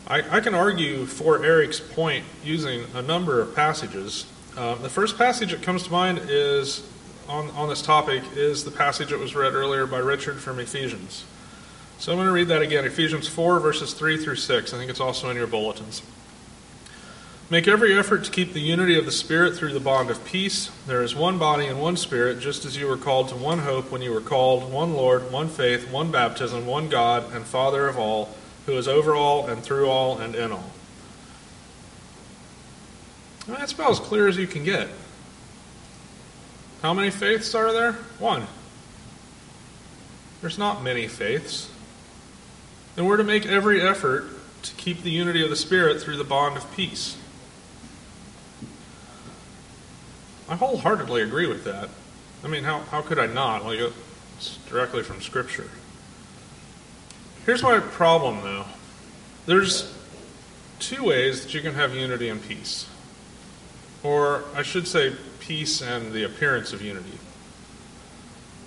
I, 0.07 0.37
I 0.37 0.41
can 0.41 0.55
argue 0.55 1.07
for 1.07 1.45
Eric's 1.45 1.81
point 1.81 2.25
using 2.45 2.85
a 2.95 3.03
number 3.03 3.41
of 3.41 3.55
passages 3.57 4.27
um, 4.57 4.83
the 4.83 4.89
first 4.89 5.19
passage 5.19 5.51
that 5.51 5.63
comes 5.63 5.83
to 5.85 5.91
mind 5.91 6.21
is 6.29 6.89
on, 7.29 7.51
on 7.51 7.69
this 7.69 7.83
topic 7.83 8.23
is 8.37 8.65
the 8.65 8.71
passage 8.71 9.11
that 9.11 9.19
was 9.19 9.35
read 9.35 9.55
earlier 9.55 9.87
by 9.87 9.99
Richard 9.99 10.39
from 10.39 10.61
Ephesians. 10.61 11.25
So 11.99 12.13
I'm 12.13 12.19
going 12.19 12.29
to 12.29 12.33
read 12.33 12.49
that 12.49 12.63
again 12.63 12.85
Ephesians 12.85 13.27
4, 13.27 13.59
verses 13.59 13.95
3 13.95 14.17
through 14.17 14.37
6. 14.37 14.73
I 14.73 14.79
think 14.79 14.91
it's 14.91 15.01
also 15.01 15.29
in 15.31 15.37
your 15.37 15.47
bulletins. 15.47 16.03
Make 17.51 17.69
every 17.69 17.97
effort 17.97 18.25
to 18.25 18.31
keep 18.31 18.53
the 18.53 18.61
unity 18.61 18.99
of 18.99 19.05
the 19.05 19.13
Spirit 19.13 19.57
through 19.57 19.73
the 19.73 19.81
bond 19.81 20.09
of 20.09 20.25
peace. 20.25 20.71
There 20.87 21.03
is 21.03 21.15
one 21.15 21.39
body 21.39 21.67
and 21.67 21.81
one 21.81 21.97
Spirit, 21.97 22.41
just 22.41 22.65
as 22.65 22.77
you 22.77 22.87
were 22.87 22.97
called 22.97 23.29
to 23.29 23.37
one 23.37 23.61
hope 23.61 23.91
when 23.91 24.03
you 24.03 24.13
were 24.13 24.21
called, 24.21 24.73
one 24.73 24.95
Lord, 24.95 25.31
one 25.31 25.49
faith, 25.49 25.91
one 25.91 26.11
baptism, 26.11 26.67
one 26.67 26.89
God, 26.89 27.33
and 27.33 27.45
Father 27.45 27.87
of 27.87 27.99
all, 27.99 28.35
who 28.67 28.73
is 28.73 28.89
over 28.89 29.15
all 29.15 29.47
and 29.47 29.63
through 29.63 29.91
all 29.91 30.19
and 30.19 30.35
in 30.35 30.53
all. 30.53 30.71
Well, 33.47 33.59
that's 33.59 33.73
about 33.73 33.91
as 33.91 34.01
clear 34.01 34.27
as 34.27 34.37
you 34.37 34.47
can 34.47 34.65
get. 34.65 34.89
How 36.81 36.95
many 36.95 37.11
faiths 37.11 37.55
are 37.55 37.73
there? 37.73 37.93
One. 38.19 38.47
There's 40.41 40.59
not 40.59 40.83
many 40.83 41.09
faiths. 41.09 41.71
And 42.97 43.07
we're 43.07 43.17
to 43.19 43.25
make 43.25 43.45
every 43.45 43.83
effort 43.83 44.27
to 44.63 44.75
keep 44.77 45.03
the 45.03 45.11
unity 45.11 45.43
of 45.43 45.51
the 45.51 45.57
Spirit 45.57 46.01
through 46.01 46.17
the 46.17 46.25
bond 46.25 46.57
of 46.57 46.75
peace. 46.75 47.17
I 50.49 50.57
wholeheartedly 50.57 51.23
agree 51.23 51.47
with 51.47 51.65
that. 51.65 51.91
I 52.43 52.49
mean, 52.49 52.65
how, 52.65 52.81
how 52.81 53.03
could 53.03 53.19
I 53.19 53.27
not? 53.27 53.65
Well, 53.65 53.93
it's 54.37 54.59
directly 54.69 55.03
from 55.03 55.21
Scripture. 55.21 55.69
Here's 57.45 57.63
my 57.63 57.79
problem, 57.79 58.43
though. 58.43 58.65
There's 59.47 59.93
two 60.79 61.05
ways 61.05 61.45
that 61.45 61.53
you 61.53 61.61
can 61.61 61.75
have 61.75 61.95
unity 61.95 62.29
and 62.29 62.43
peace 62.43 62.87
or 64.05 64.45
I 64.55 64.63
should 64.63 64.87
say, 64.87 65.15
peace 65.41 65.83
and 65.83 66.13
the 66.13 66.23
appearance 66.23 66.73
of 66.73 66.81
unity. 66.81 67.19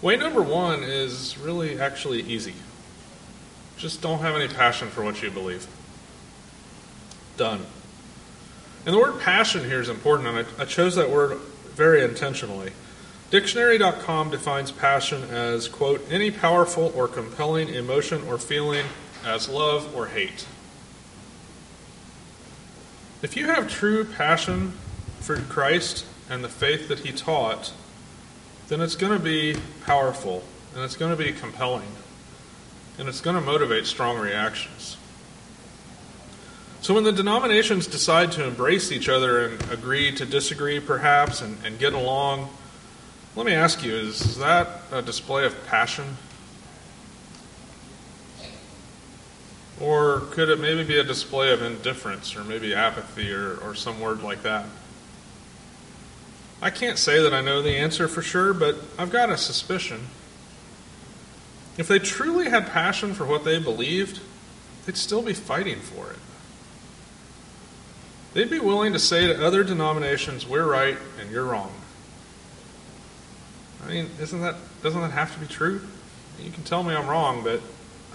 Way 0.01 0.17
number 0.17 0.41
one 0.41 0.83
is 0.83 1.37
really 1.37 1.79
actually 1.79 2.21
easy. 2.21 2.53
Just 3.77 4.01
don't 4.01 4.19
have 4.19 4.35
any 4.35 4.47
passion 4.47 4.89
for 4.89 5.03
what 5.03 5.21
you 5.21 5.31
believe. 5.31 5.67
Done. 7.37 7.65
And 8.85 8.93
the 8.93 8.99
word 8.99 9.19
passion 9.19 9.63
here 9.63 9.79
is 9.79 9.89
important, 9.89 10.27
and 10.27 10.45
I, 10.57 10.63
I 10.63 10.65
chose 10.65 10.95
that 10.95 11.09
word 11.09 11.37
very 11.75 12.03
intentionally. 12.03 12.71
Dictionary.com 13.29 14.31
defines 14.31 14.71
passion 14.71 15.23
as, 15.23 15.67
quote, 15.67 16.05
any 16.09 16.31
powerful 16.31 16.91
or 16.95 17.07
compelling 17.07 17.69
emotion 17.69 18.23
or 18.27 18.37
feeling 18.37 18.85
as 19.25 19.49
love 19.49 19.93
or 19.95 20.07
hate. 20.07 20.45
If 23.21 23.35
you 23.35 23.47
have 23.47 23.69
true 23.69 24.05
passion 24.05 24.73
for 25.27 25.35
Christ 25.41 26.05
and 26.29 26.41
the 26.41 26.49
faith 26.49 26.87
that 26.87 26.99
he 26.99 27.11
taught, 27.11 27.73
then 28.69 28.79
it's 28.79 28.95
going 28.95 29.11
to 29.11 29.21
be 29.21 29.57
powerful 29.85 30.41
and 30.73 30.85
it's 30.85 30.95
going 30.95 31.11
to 31.11 31.21
be 31.21 31.33
compelling 31.33 31.91
and 32.97 33.09
it's 33.09 33.19
going 33.19 33.35
to 33.35 33.41
motivate 33.41 33.85
strong 33.85 34.17
reactions. 34.17 34.95
So 36.79 36.93
when 36.93 37.03
the 37.03 37.11
denominations 37.11 37.87
decide 37.87 38.31
to 38.33 38.45
embrace 38.45 38.89
each 38.89 39.09
other 39.09 39.45
and 39.45 39.69
agree 39.69 40.13
to 40.13 40.25
disagree, 40.25 40.79
perhaps, 40.79 41.41
and, 41.41 41.57
and 41.65 41.77
get 41.77 41.91
along, 41.91 42.47
let 43.35 43.45
me 43.45 43.51
ask 43.51 43.83
you 43.83 43.93
is, 43.93 44.37
that 44.37 44.69
a 44.93 45.01
display 45.01 45.45
of 45.45 45.67
passion? 45.67 46.15
Or 49.81 50.21
could 50.31 50.47
it 50.47 50.61
maybe 50.61 50.85
be 50.85 50.97
a 50.97 51.03
display 51.03 51.51
of 51.51 51.61
indifference 51.61 52.33
or 52.33 52.45
maybe 52.45 52.73
apathy 52.73 53.33
or, 53.33 53.57
or 53.57 53.75
some 53.75 53.99
word 53.99 54.23
like 54.23 54.43
that? 54.43 54.65
I 56.61 56.69
can't 56.69 56.97
say 56.97 57.21
that 57.21 57.33
I 57.33 57.41
know 57.41 57.61
the 57.61 57.77
answer 57.77 58.07
for 58.07 58.21
sure, 58.21 58.53
but 58.53 58.75
I've 58.97 59.11
got 59.11 59.29
a 59.29 59.37
suspicion. 59.37 60.07
If 61.77 61.87
they 61.87 61.99
truly 61.99 62.49
had 62.49 62.67
passion 62.67 63.13
for 63.13 63.25
what 63.25 63.43
they 63.43 63.59
believed, 63.59 64.19
they'd 64.85 64.97
still 64.97 65.21
be 65.21 65.33
fighting 65.33 65.79
for 65.79 66.11
it. 66.11 66.17
They'd 68.33 68.49
be 68.49 68.59
willing 68.59 68.93
to 68.93 68.99
say 68.99 69.27
to 69.27 69.45
other 69.45 69.63
denominations, 69.63 70.47
we're 70.47 70.65
right 70.65 70.97
and 71.19 71.29
you're 71.29 71.45
wrong. 71.45 71.71
I 73.85 73.89
mean, 73.89 74.09
isn't 74.19 74.41
that 74.41 74.55
doesn't 74.81 75.01
that 75.01 75.11
have 75.11 75.33
to 75.33 75.39
be 75.39 75.47
true? 75.47 75.81
You 76.43 76.51
can 76.51 76.63
tell 76.63 76.83
me 76.83 76.93
I'm 76.93 77.07
wrong, 77.07 77.43
but 77.43 77.61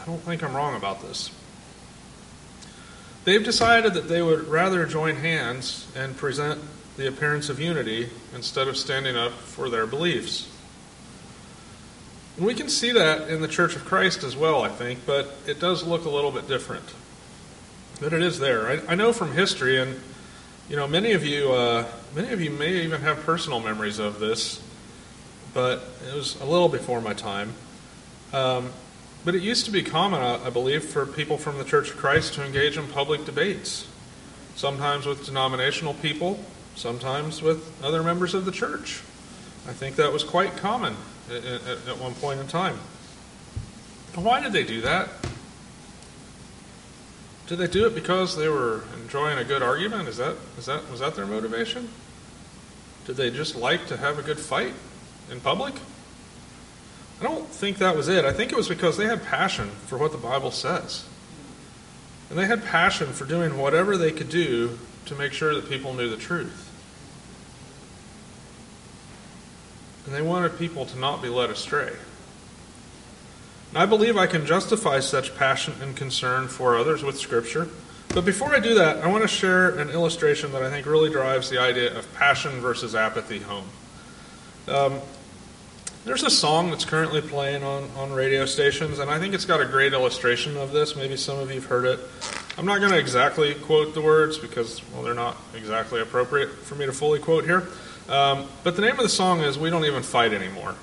I 0.00 0.04
don't 0.04 0.20
think 0.20 0.42
I'm 0.42 0.54
wrong 0.54 0.76
about 0.76 1.02
this. 1.02 1.30
They've 3.24 3.42
decided 3.42 3.94
that 3.94 4.08
they 4.08 4.20
would 4.20 4.48
rather 4.48 4.84
join 4.86 5.16
hands 5.16 5.86
and 5.96 6.16
present 6.16 6.60
the 6.96 7.08
appearance 7.08 7.48
of 7.48 7.58
unity 7.58 8.08
instead 8.34 8.68
of 8.68 8.76
standing 8.76 9.16
up 9.16 9.32
for 9.32 9.68
their 9.70 9.86
beliefs. 9.86 10.48
And 12.36 12.46
we 12.46 12.54
can 12.54 12.68
see 12.68 12.92
that 12.92 13.28
in 13.28 13.42
the 13.42 13.48
Church 13.48 13.76
of 13.76 13.84
Christ 13.84 14.22
as 14.22 14.36
well, 14.36 14.62
I 14.62 14.68
think, 14.68 15.00
but 15.06 15.34
it 15.46 15.60
does 15.60 15.84
look 15.84 16.04
a 16.04 16.10
little 16.10 16.30
bit 16.30 16.48
different. 16.48 16.84
But 18.00 18.12
it 18.12 18.22
is 18.22 18.38
there. 18.38 18.68
I, 18.68 18.92
I 18.92 18.94
know 18.94 19.12
from 19.12 19.32
history, 19.32 19.78
and 19.78 20.00
you 20.68 20.76
know, 20.76 20.86
many 20.86 21.12
of 21.12 21.24
you, 21.24 21.52
uh, 21.52 21.86
many 22.14 22.32
of 22.32 22.40
you 22.40 22.50
may 22.50 22.82
even 22.82 23.02
have 23.02 23.20
personal 23.20 23.60
memories 23.60 23.98
of 23.98 24.18
this, 24.18 24.62
but 25.52 25.82
it 26.08 26.14
was 26.14 26.40
a 26.40 26.44
little 26.44 26.68
before 26.68 27.00
my 27.00 27.12
time. 27.12 27.54
Um, 28.32 28.72
but 29.24 29.34
it 29.34 29.42
used 29.42 29.66
to 29.66 29.70
be 29.70 29.82
common, 29.82 30.20
I 30.20 30.50
believe, 30.50 30.84
for 30.84 31.06
people 31.06 31.38
from 31.38 31.58
the 31.58 31.64
Church 31.64 31.90
of 31.90 31.96
Christ 31.96 32.34
to 32.34 32.44
engage 32.44 32.76
in 32.76 32.88
public 32.88 33.24
debates, 33.24 33.86
sometimes 34.56 35.06
with 35.06 35.24
denominational 35.24 35.94
people, 35.94 36.44
sometimes 36.74 37.42
with 37.42 37.72
other 37.82 38.02
members 38.02 38.34
of 38.34 38.44
the 38.44 38.52
church. 38.52 39.02
I 39.68 39.72
think 39.72 39.96
that 39.96 40.12
was 40.12 40.24
quite 40.24 40.56
common 40.56 40.96
at, 41.30 41.44
at 41.88 41.98
one 41.98 42.14
point 42.14 42.40
in 42.40 42.48
time. 42.48 42.78
Why 44.14 44.40
did 44.40 44.52
they 44.52 44.64
do 44.64 44.80
that? 44.82 45.08
Did 47.46 47.58
they 47.58 47.66
do 47.66 47.86
it 47.86 47.94
because 47.94 48.36
they 48.36 48.48
were 48.48 48.84
enjoying 49.02 49.38
a 49.38 49.44
good 49.44 49.62
argument? 49.62 50.08
Is 50.08 50.16
that 50.18 50.36
is 50.58 50.66
that 50.66 50.90
was 50.90 51.00
that 51.00 51.14
their 51.14 51.26
motivation? 51.26 51.88
Did 53.06 53.16
they 53.16 53.30
just 53.30 53.56
like 53.56 53.86
to 53.88 53.96
have 53.96 54.18
a 54.18 54.22
good 54.22 54.38
fight 54.38 54.74
in 55.30 55.40
public? 55.40 55.74
I 57.20 57.24
don't 57.24 57.48
think 57.48 57.78
that 57.78 57.96
was 57.96 58.08
it. 58.08 58.24
I 58.24 58.32
think 58.32 58.52
it 58.52 58.56
was 58.56 58.68
because 58.68 58.96
they 58.96 59.06
had 59.06 59.24
passion 59.24 59.70
for 59.86 59.96
what 59.96 60.12
the 60.12 60.18
Bible 60.18 60.50
says. 60.50 61.04
And 62.30 62.38
they 62.38 62.46
had 62.46 62.64
passion 62.64 63.12
for 63.12 63.24
doing 63.24 63.58
whatever 63.58 63.96
they 63.96 64.10
could 64.10 64.28
do 64.28 64.78
to 65.06 65.14
make 65.14 65.32
sure 65.32 65.54
that 65.54 65.68
people 65.68 65.94
knew 65.94 66.08
the 66.08 66.16
truth. 66.16 66.68
And 70.06 70.14
they 70.14 70.22
wanted 70.22 70.58
people 70.58 70.84
to 70.86 70.98
not 70.98 71.22
be 71.22 71.28
led 71.28 71.50
astray. 71.50 71.92
And 73.70 73.78
I 73.78 73.86
believe 73.86 74.16
I 74.16 74.26
can 74.26 74.44
justify 74.44 75.00
such 75.00 75.36
passion 75.36 75.74
and 75.80 75.96
concern 75.96 76.48
for 76.48 76.76
others 76.76 77.02
with 77.02 77.18
Scripture. 77.18 77.68
But 78.08 78.26
before 78.26 78.54
I 78.54 78.60
do 78.60 78.74
that, 78.74 78.98
I 78.98 79.08
want 79.08 79.22
to 79.22 79.28
share 79.28 79.78
an 79.78 79.88
illustration 79.88 80.52
that 80.52 80.62
I 80.62 80.68
think 80.68 80.86
really 80.86 81.08
drives 81.08 81.48
the 81.48 81.58
idea 81.58 81.96
of 81.96 82.12
passion 82.14 82.60
versus 82.60 82.94
apathy 82.94 83.38
home. 83.38 83.64
Um, 84.68 85.00
there's 86.04 86.24
a 86.24 86.30
song 86.30 86.70
that's 86.70 86.84
currently 86.84 87.20
playing 87.20 87.62
on, 87.62 87.88
on 87.96 88.12
radio 88.12 88.44
stations, 88.44 88.98
and 88.98 89.08
I 89.08 89.20
think 89.20 89.34
it's 89.34 89.44
got 89.44 89.60
a 89.60 89.64
great 89.64 89.92
illustration 89.92 90.56
of 90.56 90.72
this. 90.72 90.96
Maybe 90.96 91.16
some 91.16 91.38
of 91.38 91.48
you 91.48 91.60
have 91.60 91.66
heard 91.66 91.84
it. 91.84 92.00
I'm 92.58 92.66
not 92.66 92.80
going 92.80 92.90
to 92.90 92.98
exactly 92.98 93.54
quote 93.54 93.94
the 93.94 94.00
words 94.00 94.36
because, 94.36 94.82
well, 94.90 95.02
they're 95.02 95.14
not 95.14 95.36
exactly 95.54 96.00
appropriate 96.00 96.50
for 96.50 96.74
me 96.74 96.86
to 96.86 96.92
fully 96.92 97.20
quote 97.20 97.44
here. 97.44 97.68
Um, 98.08 98.48
but 98.64 98.74
the 98.74 98.82
name 98.82 98.92
of 98.92 99.04
the 99.04 99.08
song 99.08 99.40
is 99.40 99.58
We 99.58 99.70
Don't 99.70 99.84
Even 99.84 100.02
Fight 100.02 100.32
Anymore. 100.32 100.74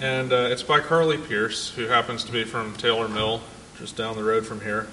And 0.00 0.32
uh, 0.32 0.48
it's 0.50 0.64
by 0.64 0.80
Carly 0.80 1.16
Pearce, 1.16 1.70
who 1.70 1.86
happens 1.86 2.24
to 2.24 2.32
be 2.32 2.42
from 2.42 2.74
Taylor 2.74 3.08
Mill, 3.08 3.40
just 3.78 3.96
down 3.96 4.16
the 4.16 4.24
road 4.24 4.44
from 4.46 4.60
here. 4.62 4.88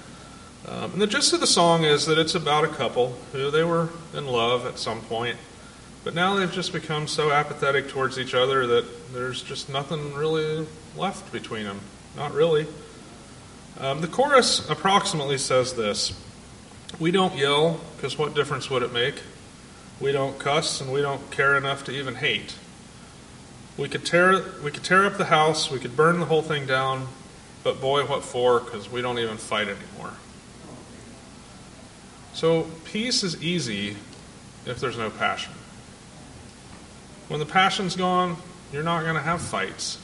Um, 0.68 0.92
and 0.92 1.02
the 1.02 1.06
gist 1.06 1.32
of 1.32 1.40
the 1.40 1.46
song 1.46 1.82
is 1.82 2.06
that 2.06 2.18
it's 2.18 2.34
about 2.34 2.62
a 2.62 2.68
couple 2.68 3.16
who 3.32 3.50
they 3.50 3.64
were 3.64 3.88
in 4.14 4.26
love 4.26 4.66
at 4.66 4.78
some 4.78 5.00
point 5.02 5.36
but 6.08 6.14
now 6.14 6.36
they've 6.36 6.50
just 6.50 6.72
become 6.72 7.06
so 7.06 7.30
apathetic 7.30 7.90
towards 7.90 8.18
each 8.18 8.32
other 8.32 8.66
that 8.66 9.12
there's 9.12 9.42
just 9.42 9.68
nothing 9.68 10.14
really 10.14 10.66
left 10.96 11.30
between 11.30 11.64
them. 11.64 11.80
Not 12.16 12.32
really. 12.32 12.66
Um, 13.78 14.00
the 14.00 14.06
chorus 14.06 14.70
approximately 14.70 15.36
says 15.36 15.74
this 15.74 16.18
We 16.98 17.10
don't 17.10 17.36
yell, 17.36 17.78
because 17.94 18.16
what 18.16 18.34
difference 18.34 18.70
would 18.70 18.82
it 18.82 18.90
make? 18.90 19.16
We 20.00 20.10
don't 20.12 20.38
cuss, 20.38 20.80
and 20.80 20.90
we 20.90 21.02
don't 21.02 21.30
care 21.30 21.58
enough 21.58 21.84
to 21.84 21.92
even 21.92 22.14
hate. 22.14 22.54
We 23.76 23.86
could 23.90 24.06
tear, 24.06 24.42
we 24.64 24.70
could 24.70 24.84
tear 24.84 25.04
up 25.04 25.18
the 25.18 25.26
house, 25.26 25.70
we 25.70 25.78
could 25.78 25.94
burn 25.94 26.20
the 26.20 26.24
whole 26.24 26.40
thing 26.40 26.64
down, 26.64 27.08
but 27.62 27.82
boy, 27.82 28.06
what 28.06 28.24
for? 28.24 28.60
Because 28.60 28.90
we 28.90 29.02
don't 29.02 29.18
even 29.18 29.36
fight 29.36 29.68
anymore. 29.68 30.14
So, 32.32 32.62
peace 32.86 33.22
is 33.22 33.42
easy 33.42 33.96
if 34.64 34.80
there's 34.80 34.96
no 34.96 35.10
passion. 35.10 35.52
When 37.28 37.40
the 37.40 37.46
passion's 37.46 37.94
gone, 37.94 38.38
you're 38.72 38.82
not 38.82 39.02
going 39.02 39.14
to 39.14 39.20
have 39.20 39.42
fights. 39.42 39.98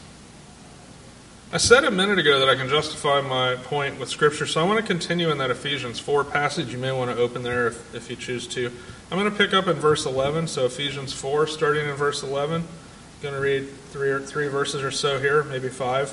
I 1.52 1.56
said 1.56 1.84
a 1.84 1.90
minute 1.90 2.18
ago 2.18 2.40
that 2.40 2.48
I 2.48 2.54
can 2.54 2.68
justify 2.68 3.20
my 3.22 3.54
point 3.56 3.98
with 3.98 4.08
Scripture, 4.08 4.44
so 4.44 4.60
I 4.60 4.64
want 4.64 4.80
to 4.80 4.86
continue 4.86 5.30
in 5.30 5.38
that 5.38 5.50
Ephesians 5.50 5.98
4 5.98 6.24
passage. 6.24 6.72
You 6.72 6.78
may 6.78 6.92
want 6.92 7.10
to 7.10 7.16
open 7.16 7.42
there 7.42 7.68
if, 7.68 7.94
if 7.94 8.10
you 8.10 8.16
choose 8.16 8.46
to. 8.48 8.70
I'm 9.10 9.18
going 9.18 9.30
to 9.30 9.36
pick 9.36 9.54
up 9.54 9.68
in 9.68 9.76
verse 9.76 10.04
11, 10.04 10.48
so 10.48 10.66
Ephesians 10.66 11.12
4, 11.12 11.46
starting 11.46 11.88
in 11.88 11.94
verse 11.94 12.22
11. 12.22 12.62
I'm 12.62 12.68
going 13.22 13.34
to 13.34 13.40
read 13.40 13.70
three, 13.90 14.10
or, 14.10 14.20
three 14.20 14.48
verses 14.48 14.82
or 14.82 14.90
so 14.90 15.18
here, 15.18 15.44
maybe 15.44 15.68
five. 15.68 16.12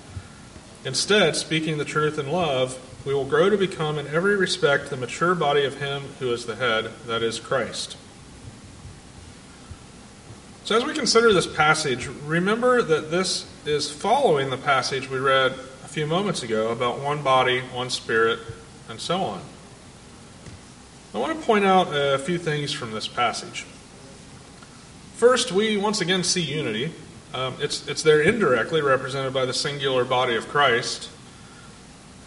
Instead, 0.83 1.35
speaking 1.35 1.77
the 1.77 1.85
truth 1.85 2.17
in 2.17 2.31
love, 2.31 2.79
we 3.05 3.13
will 3.13 3.25
grow 3.25 3.49
to 3.49 3.57
become 3.57 3.99
in 3.99 4.07
every 4.07 4.35
respect 4.35 4.89
the 4.89 4.97
mature 4.97 5.35
body 5.35 5.63
of 5.63 5.79
Him 5.79 6.03
who 6.19 6.31
is 6.31 6.45
the 6.45 6.55
head, 6.55 6.91
that 7.05 7.21
is 7.21 7.39
Christ. 7.39 7.97
So, 10.63 10.77
as 10.77 10.85
we 10.85 10.93
consider 10.93 11.33
this 11.33 11.47
passage, 11.47 12.07
remember 12.07 12.81
that 12.81 13.11
this 13.11 13.47
is 13.65 13.91
following 13.91 14.49
the 14.49 14.57
passage 14.57 15.09
we 15.09 15.17
read 15.17 15.51
a 15.51 15.87
few 15.87 16.07
moments 16.07 16.43
ago 16.43 16.69
about 16.69 16.99
one 16.99 17.21
body, 17.21 17.61
one 17.73 17.89
spirit, 17.89 18.39
and 18.87 18.99
so 18.99 19.21
on. 19.21 19.41
I 21.13 21.17
want 21.17 21.37
to 21.37 21.45
point 21.45 21.65
out 21.65 21.87
a 21.91 22.17
few 22.17 22.37
things 22.37 22.71
from 22.71 22.91
this 22.91 23.07
passage. 23.07 23.65
First, 25.15 25.51
we 25.51 25.77
once 25.77 25.99
again 25.99 26.23
see 26.23 26.41
unity. 26.41 26.91
Um, 27.33 27.55
it's, 27.59 27.87
it's 27.87 28.03
there 28.03 28.21
indirectly 28.21 28.81
represented 28.81 29.33
by 29.33 29.45
the 29.45 29.53
singular 29.53 30.03
body 30.03 30.35
of 30.35 30.49
Christ. 30.49 31.09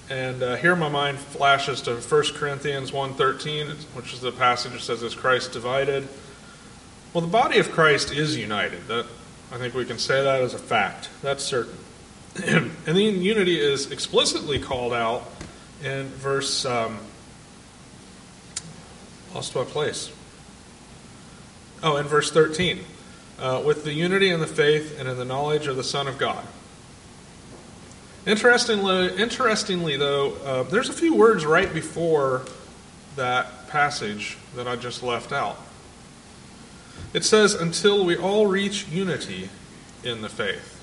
And 0.08 0.42
uh, 0.42 0.56
here 0.56 0.74
my 0.76 0.88
mind 0.88 1.18
flashes 1.18 1.82
to 1.82 1.96
1 1.96 2.22
Corinthians 2.34 2.90
1.13, 2.90 3.74
which 3.94 4.12
is 4.14 4.20
the 4.20 4.32
passage 4.32 4.72
that 4.72 4.80
says, 4.80 5.02
As 5.02 5.14
Christ 5.14 5.52
divided. 5.52 6.08
Well, 7.12 7.20
the 7.20 7.28
body 7.28 7.58
of 7.58 7.70
Christ 7.70 8.12
is 8.12 8.36
united. 8.36 8.86
That 8.88 9.06
I 9.52 9.58
think 9.58 9.74
we 9.74 9.84
can 9.84 9.98
say 9.98 10.22
that 10.22 10.40
as 10.40 10.54
a 10.54 10.58
fact. 10.58 11.10
That's 11.22 11.44
certain. 11.44 11.76
and 12.46 12.72
then 12.86 12.96
unity 13.22 13.60
is 13.60 13.90
explicitly 13.90 14.58
called 14.58 14.92
out 14.92 15.30
in 15.82 16.08
verse. 16.08 16.64
Um, 16.64 16.98
lost 19.34 19.54
my 19.54 19.64
place. 19.64 20.10
Oh, 21.82 21.96
in 21.96 22.06
verse 22.06 22.30
13. 22.30 22.80
Uh, 23.38 23.60
with 23.64 23.82
the 23.82 23.92
unity 23.92 24.30
in 24.30 24.38
the 24.38 24.46
faith 24.46 24.98
and 24.98 25.08
in 25.08 25.16
the 25.16 25.24
knowledge 25.24 25.66
of 25.66 25.76
the 25.76 25.82
Son 25.82 26.06
of 26.06 26.18
God. 26.18 26.46
Interestingly, 28.26 29.14
interestingly 29.16 29.96
though, 29.96 30.34
uh, 30.44 30.62
there's 30.62 30.88
a 30.88 30.92
few 30.92 31.14
words 31.14 31.44
right 31.44 31.72
before 31.74 32.42
that 33.16 33.68
passage 33.68 34.38
that 34.54 34.68
I 34.68 34.76
just 34.76 35.02
left 35.02 35.32
out. 35.32 35.58
It 37.12 37.24
says, 37.24 37.54
until 37.54 38.04
we 38.04 38.16
all 38.16 38.46
reach 38.46 38.88
unity 38.88 39.50
in 40.02 40.22
the 40.22 40.28
faith. 40.28 40.80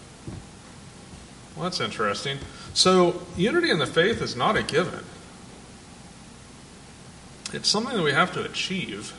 Well, 1.55 1.63
that's 1.63 1.79
interesting. 1.79 2.38
So, 2.74 3.22
unity 3.36 3.70
in 3.70 3.79
the 3.79 3.88
faith 3.88 4.22
is 4.22 4.36
not 4.36 4.55
a 4.55 4.63
given, 4.63 5.03
it's 7.53 7.67
something 7.67 7.96
that 7.96 8.03
we 8.03 8.13
have 8.13 8.34
to 8.34 8.43
achieve. 8.43 9.13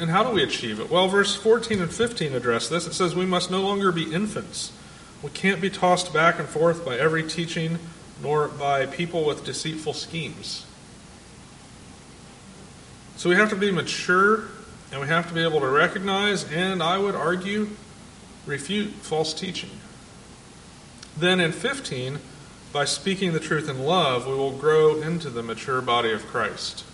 And 0.00 0.10
how 0.10 0.22
do 0.24 0.30
we 0.30 0.42
achieve 0.42 0.80
it? 0.80 0.90
Well, 0.90 1.08
verse 1.08 1.34
14 1.34 1.80
and 1.80 1.92
15 1.92 2.34
address 2.34 2.68
this. 2.68 2.86
It 2.86 2.94
says, 2.94 3.14
We 3.14 3.26
must 3.26 3.50
no 3.50 3.62
longer 3.62 3.92
be 3.92 4.12
infants. 4.12 4.72
We 5.22 5.30
can't 5.30 5.60
be 5.60 5.70
tossed 5.70 6.12
back 6.12 6.38
and 6.38 6.48
forth 6.48 6.84
by 6.84 6.98
every 6.98 7.22
teaching, 7.22 7.78
nor 8.22 8.48
by 8.48 8.86
people 8.86 9.24
with 9.24 9.44
deceitful 9.44 9.94
schemes. 9.94 10.66
So 13.16 13.28
we 13.28 13.36
have 13.36 13.50
to 13.50 13.56
be 13.56 13.70
mature, 13.70 14.44
and 14.90 15.00
we 15.00 15.06
have 15.06 15.28
to 15.28 15.34
be 15.34 15.42
able 15.42 15.60
to 15.60 15.68
recognize, 15.68 16.50
and 16.50 16.82
I 16.82 16.98
would 16.98 17.14
argue, 17.14 17.68
refute 18.46 18.90
false 18.94 19.32
teaching. 19.32 19.70
Then 21.16 21.38
in 21.38 21.52
15, 21.52 22.18
by 22.72 22.84
speaking 22.84 23.32
the 23.32 23.40
truth 23.40 23.68
in 23.68 23.84
love, 23.84 24.26
we 24.26 24.34
will 24.34 24.56
grow 24.56 25.00
into 25.00 25.30
the 25.30 25.42
mature 25.42 25.80
body 25.80 26.10
of 26.10 26.26
Christ. 26.26 26.84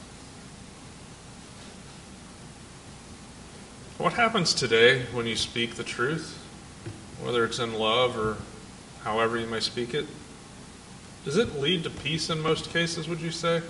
What 3.99 4.13
happens 4.13 4.55
today 4.55 5.07
when 5.07 5.27
you 5.27 5.35
speak 5.35 5.75
the 5.75 5.83
truth, 5.83 6.39
whether 7.21 7.45
it's 7.45 7.59
in 7.59 7.75
love 7.75 8.17
or 8.17 8.37
however 9.03 9.37
you 9.37 9.49
may 9.49 9.59
speak 9.59 9.93
it? 9.93 10.07
Does 11.25 11.37
it 11.37 11.59
lead 11.59 11.83
to 11.83 11.91
peace 11.91 12.31
in 12.31 12.39
most 12.39 12.71
cases, 12.71 13.09
would 13.09 13.21
you 13.21 13.33
say? 13.33 13.61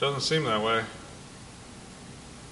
Doesn't 0.00 0.22
seem 0.22 0.42
that 0.46 0.64
way. 0.64 0.82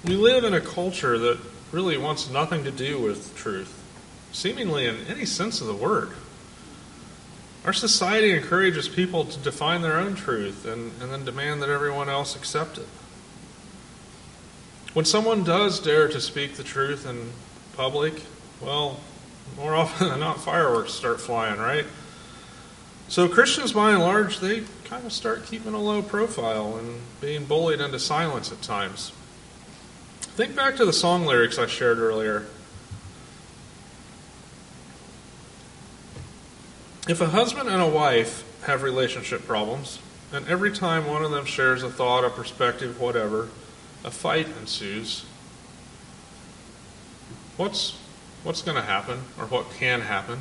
We 0.04 0.14
live 0.14 0.44
in 0.44 0.54
a 0.54 0.60
culture 0.60 1.18
that 1.18 1.40
really 1.72 1.98
wants 1.98 2.30
nothing 2.30 2.62
to 2.62 2.70
do 2.70 3.00
with 3.00 3.34
truth, 3.34 3.82
seemingly 4.30 4.86
in 4.86 4.98
any 5.08 5.24
sense 5.24 5.60
of 5.60 5.66
the 5.66 5.74
word. 5.74 6.12
Our 7.64 7.72
society 7.72 8.30
encourages 8.30 8.88
people 8.88 9.24
to 9.24 9.38
define 9.40 9.82
their 9.82 9.98
own 9.98 10.14
truth 10.14 10.64
and, 10.64 10.92
and 11.02 11.10
then 11.10 11.24
demand 11.24 11.60
that 11.62 11.70
everyone 11.70 12.08
else 12.08 12.36
accept 12.36 12.78
it. 12.78 12.86
When 14.94 15.06
someone 15.06 15.42
does 15.42 15.80
dare 15.80 16.08
to 16.08 16.20
speak 16.20 16.56
the 16.56 16.62
truth 16.62 17.06
in 17.06 17.30
public, 17.76 18.22
well, 18.60 19.00
more 19.56 19.74
often 19.74 20.08
than 20.10 20.20
not, 20.20 20.40
fireworks 20.40 20.92
start 20.92 21.20
flying, 21.20 21.58
right? 21.58 21.86
So 23.08 23.28
Christians, 23.28 23.72
by 23.72 23.92
and 23.92 24.00
large, 24.00 24.40
they 24.40 24.64
kind 24.84 25.06
of 25.06 25.12
start 25.12 25.46
keeping 25.46 25.74
a 25.74 25.80
low 25.80 26.02
profile 26.02 26.76
and 26.76 27.00
being 27.20 27.46
bullied 27.46 27.80
into 27.80 27.98
silence 27.98 28.52
at 28.52 28.60
times. 28.60 29.12
Think 30.20 30.54
back 30.54 30.76
to 30.76 30.84
the 30.84 30.92
song 30.92 31.24
lyrics 31.24 31.58
I 31.58 31.66
shared 31.66 31.98
earlier. 31.98 32.46
If 37.08 37.20
a 37.20 37.28
husband 37.28 37.68
and 37.68 37.82
a 37.82 37.88
wife 37.88 38.44
have 38.64 38.82
relationship 38.82 39.46
problems, 39.46 39.98
and 40.32 40.46
every 40.48 40.70
time 40.70 41.06
one 41.06 41.24
of 41.24 41.30
them 41.30 41.44
shares 41.44 41.82
a 41.82 41.90
thought, 41.90 42.24
a 42.24 42.30
perspective, 42.30 43.00
whatever, 43.00 43.48
a 44.04 44.10
fight 44.10 44.48
ensues, 44.60 45.24
what's, 47.56 47.98
what's 48.42 48.62
going 48.62 48.76
to 48.76 48.82
happen 48.82 49.20
or 49.38 49.46
what 49.46 49.70
can 49.70 50.00
happen? 50.00 50.40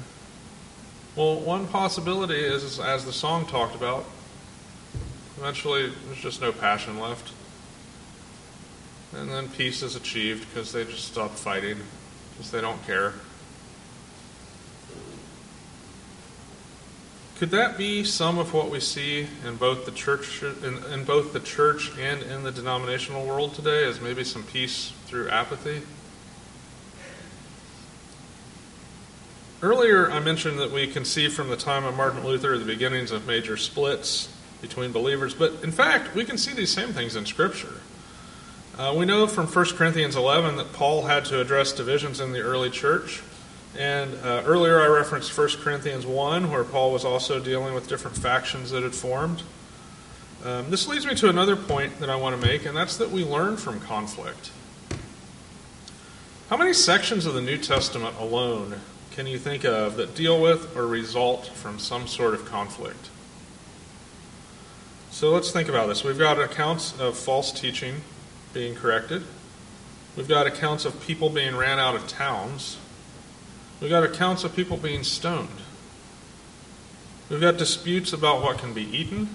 Well, 1.16 1.40
one 1.40 1.68
possibility 1.68 2.40
is, 2.40 2.80
as 2.80 3.06
the 3.06 3.14
song 3.14 3.46
talked 3.46 3.76
about, 3.76 4.06
eventually 5.38 5.92
there's 6.06 6.22
just 6.22 6.42
no 6.42 6.52
passion 6.52 7.00
left. 7.00 7.34
And 9.14 9.30
then 9.30 9.50
peace 9.50 9.84
is 9.84 9.96
achieved 9.96 10.48
because 10.50 10.72
they 10.72 10.86
just 10.86 11.06
stop 11.06 11.32
fighting, 11.32 11.78
because 12.32 12.52
they 12.52 12.62
don't 12.62 12.82
care. 12.86 13.14
Could 17.42 17.50
that 17.50 17.76
be 17.76 18.04
some 18.04 18.38
of 18.38 18.54
what 18.54 18.70
we 18.70 18.80
see 18.80 19.26
in 19.48 19.56
both 19.56 19.88
the 19.88 19.92
church 19.92 20.44
in, 20.44 20.78
in, 20.94 21.06
both 21.06 21.34
the 21.34 21.40
church 21.40 21.92
and 21.98 22.22
in 22.22 22.44
the 22.44 22.52
denominational 22.52 23.26
world 23.26 23.56
today 23.56 23.84
as 23.84 24.00
maybe 24.00 24.24
some 24.24 24.44
peace 24.44 24.94
through 25.08 25.28
apathy? 25.28 25.82
Earlier 29.64 30.12
I 30.12 30.20
mentioned 30.20 30.60
that 30.60 30.72
we 30.72 30.86
can 30.86 31.04
see 31.04 31.30
from 31.30 31.50
the 31.50 31.58
time 31.58 31.84
of 31.84 31.96
Martin 31.96 32.24
Luther 32.24 32.60
the 32.60 32.64
beginnings 32.64 33.10
of 33.10 33.26
major 33.26 33.58
splits 33.58 34.32
between 34.62 34.92
believers, 34.92 35.34
but 35.34 35.64
in 35.64 35.72
fact 35.72 36.14
we 36.14 36.24
can 36.24 36.38
see 36.38 36.54
these 36.54 36.72
same 36.72 36.94
things 36.94 37.16
in 37.16 37.26
Scripture. 37.26 37.82
Uh, 38.78 38.94
we 38.96 39.04
know 39.04 39.26
from 39.26 39.48
1 39.48 39.66
Corinthians 39.78 40.16
11 40.16 40.58
that 40.58 40.74
Paul 40.74 41.08
had 41.08 41.26
to 41.26 41.42
address 41.42 41.72
divisions 41.72 42.20
in 42.20 42.34
the 42.34 42.42
early 42.42 42.70
church. 42.70 43.24
And 43.78 44.14
uh, 44.24 44.44
earlier 44.46 44.82
I 44.82 44.88
referenced 44.88 45.36
1 45.38 45.50
Corinthians 45.62 46.06
1, 46.06 46.52
where 46.52 46.64
Paul 46.64 46.92
was 46.92 47.06
also 47.06 47.40
dealing 47.40 47.74
with 47.74 47.88
different 47.88 48.18
factions 48.18 48.72
that 48.72 48.84
had 48.84 48.94
formed. 48.94 49.44
Um, 50.44 50.70
this 50.70 50.88
leads 50.88 51.06
me 51.06 51.16
to 51.16 51.30
another 51.30 51.56
point 51.56 52.00
that 52.00 52.10
I 52.10 52.16
want 52.16 52.40
to 52.40 52.48
make, 52.48 52.66
and 52.66 52.76
that's 52.76 52.98
that 52.98 53.12
we 53.12 53.24
learn 53.24 53.58
from 53.58 53.80
conflict. 53.80 54.52
How 56.50 56.58
many 56.58 56.74
sections 56.74 57.26
of 57.26 57.34
the 57.34 57.42
New 57.42 57.58
Testament 57.58 58.16
alone 58.20 58.82
can 59.12 59.28
you 59.28 59.38
think 59.38 59.64
of 59.64 59.98
that 59.98 60.16
deal 60.16 60.42
with 60.42 60.76
or 60.76 60.88
result 60.88 61.48
from 61.48 61.80
some 61.80 62.08
sort 62.08 62.34
of 62.34 62.46
conflict? 62.46 63.10
So 65.12 65.30
let's 65.30 65.52
think 65.52 65.70
about 65.70 65.88
this. 65.88 66.04
We've 66.04 66.18
got 66.18 66.40
accounts 66.40 67.00
of 67.00 67.18
false 67.18 67.52
teaching 67.52 68.02
being 68.54 68.76
corrected. 68.76 69.24
We've 70.18 70.28
got 70.28 70.48
accounts 70.48 70.86
of 70.86 71.00
people 71.02 71.30
being 71.30 71.56
ran 71.56 71.80
out 71.80 71.96
of 71.96 72.08
towns. 72.08 72.78
We've 73.82 73.90
got 73.90 74.04
accounts 74.04 74.44
of 74.44 74.56
people 74.56 74.78
being 74.78 75.04
stoned. 75.04 75.50
We've 77.30 77.42
got 77.42 77.58
disputes 77.58 78.14
about 78.14 78.44
what 78.44 78.60
can 78.60 78.74
be 78.74 78.84
eaten. 78.84 79.30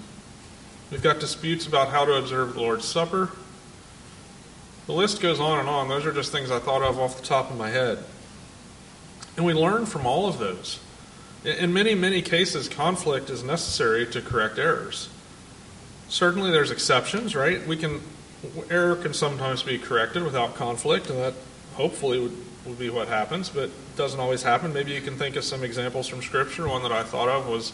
We've 0.89 1.01
got 1.01 1.19
disputes 1.19 1.67
about 1.67 1.89
how 1.89 2.05
to 2.05 2.13
observe 2.13 2.53
the 2.53 2.61
Lord's 2.61 2.85
Supper. 2.85 3.31
The 4.85 4.93
list 4.93 5.19
goes 5.19 5.41
on 5.41 5.59
and 5.59 5.67
on. 5.67 5.89
Those 5.89 6.05
are 6.05 6.13
just 6.13 6.31
things 6.31 6.49
I 6.49 6.59
thought 6.59 6.81
of 6.81 6.97
off 6.97 7.19
the 7.19 7.25
top 7.25 7.51
of 7.51 7.57
my 7.57 7.69
head. 7.69 8.01
And 9.35 9.45
we 9.45 9.53
learn 9.53 9.85
from 9.85 10.07
all 10.07 10.27
of 10.27 10.39
those. 10.39 10.79
In 11.43 11.73
many, 11.73 11.93
many 11.93 12.21
cases, 12.21 12.69
conflict 12.69 13.29
is 13.29 13.43
necessary 13.43 14.07
to 14.07 14.21
correct 14.21 14.57
errors. 14.57 15.09
Certainly, 16.07 16.51
there's 16.51 16.71
exceptions, 16.71 17.35
right? 17.35 17.65
We 17.67 17.75
can 17.75 18.01
error 18.69 18.95
can 18.95 19.13
sometimes 19.13 19.63
be 19.63 19.77
corrected 19.77 20.23
without 20.23 20.55
conflict, 20.55 21.09
and 21.09 21.19
that 21.19 21.33
hopefully 21.75 22.19
would 22.19 22.46
would 22.67 22.77
be 22.77 22.89
what 22.89 23.07
happens, 23.07 23.49
but 23.49 23.65
it 23.65 23.95
doesn't 23.95 24.19
always 24.19 24.43
happen. 24.43 24.73
Maybe 24.73 24.91
you 24.91 25.01
can 25.01 25.15
think 25.15 25.35
of 25.35 25.43
some 25.43 25.63
examples 25.63 26.07
from 26.07 26.21
Scripture. 26.21 26.67
One 26.67 26.83
that 26.83 26.91
I 26.91 27.03
thought 27.03 27.29
of 27.29 27.47
was 27.47 27.73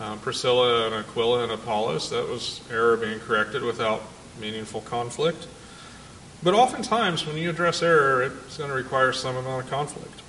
um, 0.00 0.18
Priscilla 0.18 0.86
and 0.86 0.94
Aquila 0.94 1.44
and 1.44 1.52
Apollos. 1.52 2.10
That 2.10 2.28
was 2.28 2.60
error 2.70 2.96
being 2.96 3.20
corrected 3.20 3.62
without 3.62 4.02
meaningful 4.40 4.80
conflict. 4.80 5.46
But 6.42 6.54
oftentimes, 6.54 7.24
when 7.24 7.36
you 7.36 7.50
address 7.50 7.82
error, 7.82 8.22
it's 8.24 8.58
going 8.58 8.70
to 8.70 8.76
require 8.76 9.12
some 9.12 9.36
amount 9.36 9.64
of 9.64 9.70
conflict. 9.70 10.20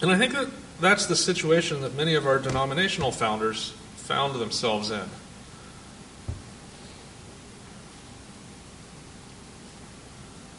And 0.00 0.10
I 0.10 0.16
think 0.16 0.32
that 0.34 0.48
that's 0.80 1.06
the 1.06 1.16
situation 1.16 1.80
that 1.80 1.94
many 1.94 2.14
of 2.14 2.26
our 2.26 2.38
denominational 2.38 3.10
founders 3.10 3.72
found 3.96 4.40
themselves 4.40 4.90
in. 4.90 5.04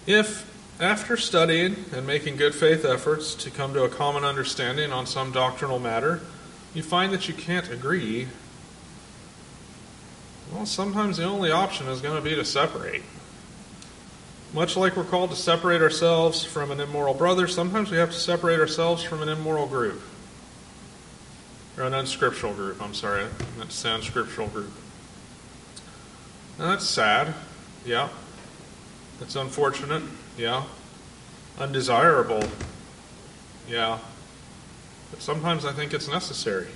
If 0.06 0.53
after 0.84 1.16
studying 1.18 1.76
and 1.94 2.06
making 2.06 2.36
good 2.36 2.54
faith 2.54 2.84
efforts 2.84 3.36
to 3.36 3.50
come 3.50 3.74
to 3.74 3.84
a 3.84 3.90
common 3.90 4.24
understanding 4.24 4.92
on 4.92 5.06
some 5.06 5.32
doctrinal 5.32 5.80
matter, 5.80 6.22
you 6.74 6.84
find 6.84 7.14
that 7.14 7.28
you 7.28 7.34
can't 7.34 7.70
agree, 7.72 8.28
well, 10.52 10.66
sometimes 10.66 11.18
the 11.18 11.24
only 11.24 11.52
option 11.52 11.88
is 11.88 12.02
going 12.02 12.16
to 12.16 12.22
be 12.28 12.36
to 12.36 12.46
separate. 12.46 13.04
Much 14.54 14.78
like 14.78 14.96
we're 14.96 15.04
called 15.04 15.32
to 15.32 15.36
separate 15.36 15.82
ourselves 15.82 16.44
from 16.44 16.70
an 16.70 16.80
immoral 16.80 17.14
brother, 17.14 17.48
sometimes 17.48 17.90
we 17.90 17.98
have 17.98 18.12
to 18.12 18.20
separate 18.20 18.60
ourselves 18.60 19.04
from 19.04 19.22
an 19.22 19.30
immoral 19.30 19.66
group. 19.66 20.02
Or 21.78 21.86
an 21.86 21.94
unscriptural 21.94 22.54
group, 22.54 22.80
I'm 22.82 22.94
sorry. 22.94 23.24
I 23.24 23.58
meant 23.58 23.72
to 23.72 23.76
say 23.76 23.90
unscriptural 23.92 24.48
group. 24.50 24.72
Now 26.60 26.68
that's 26.68 26.88
sad, 26.88 27.34
yeah. 27.84 28.10
It's 29.22 29.36
unfortunate, 29.36 30.04
yeah. 30.38 30.64
Undesirable, 31.60 32.44
yeah. 33.68 34.00
But 35.12 35.22
sometimes 35.22 35.66
I 35.66 35.72
think 35.72 35.94
it's 35.94 36.08
necessary. 36.08 36.68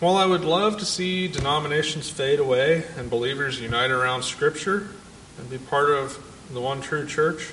While 0.00 0.16
I 0.16 0.26
would 0.26 0.44
love 0.44 0.78
to 0.78 0.84
see 0.84 1.28
denominations 1.28 2.10
fade 2.10 2.38
away 2.38 2.84
and 2.98 3.08
believers 3.08 3.60
unite 3.60 3.90
around 3.90 4.24
Scripture 4.24 4.88
and 5.38 5.48
be 5.48 5.56
part 5.56 5.88
of 5.90 6.22
the 6.52 6.60
one 6.60 6.82
true 6.82 7.06
church, 7.06 7.52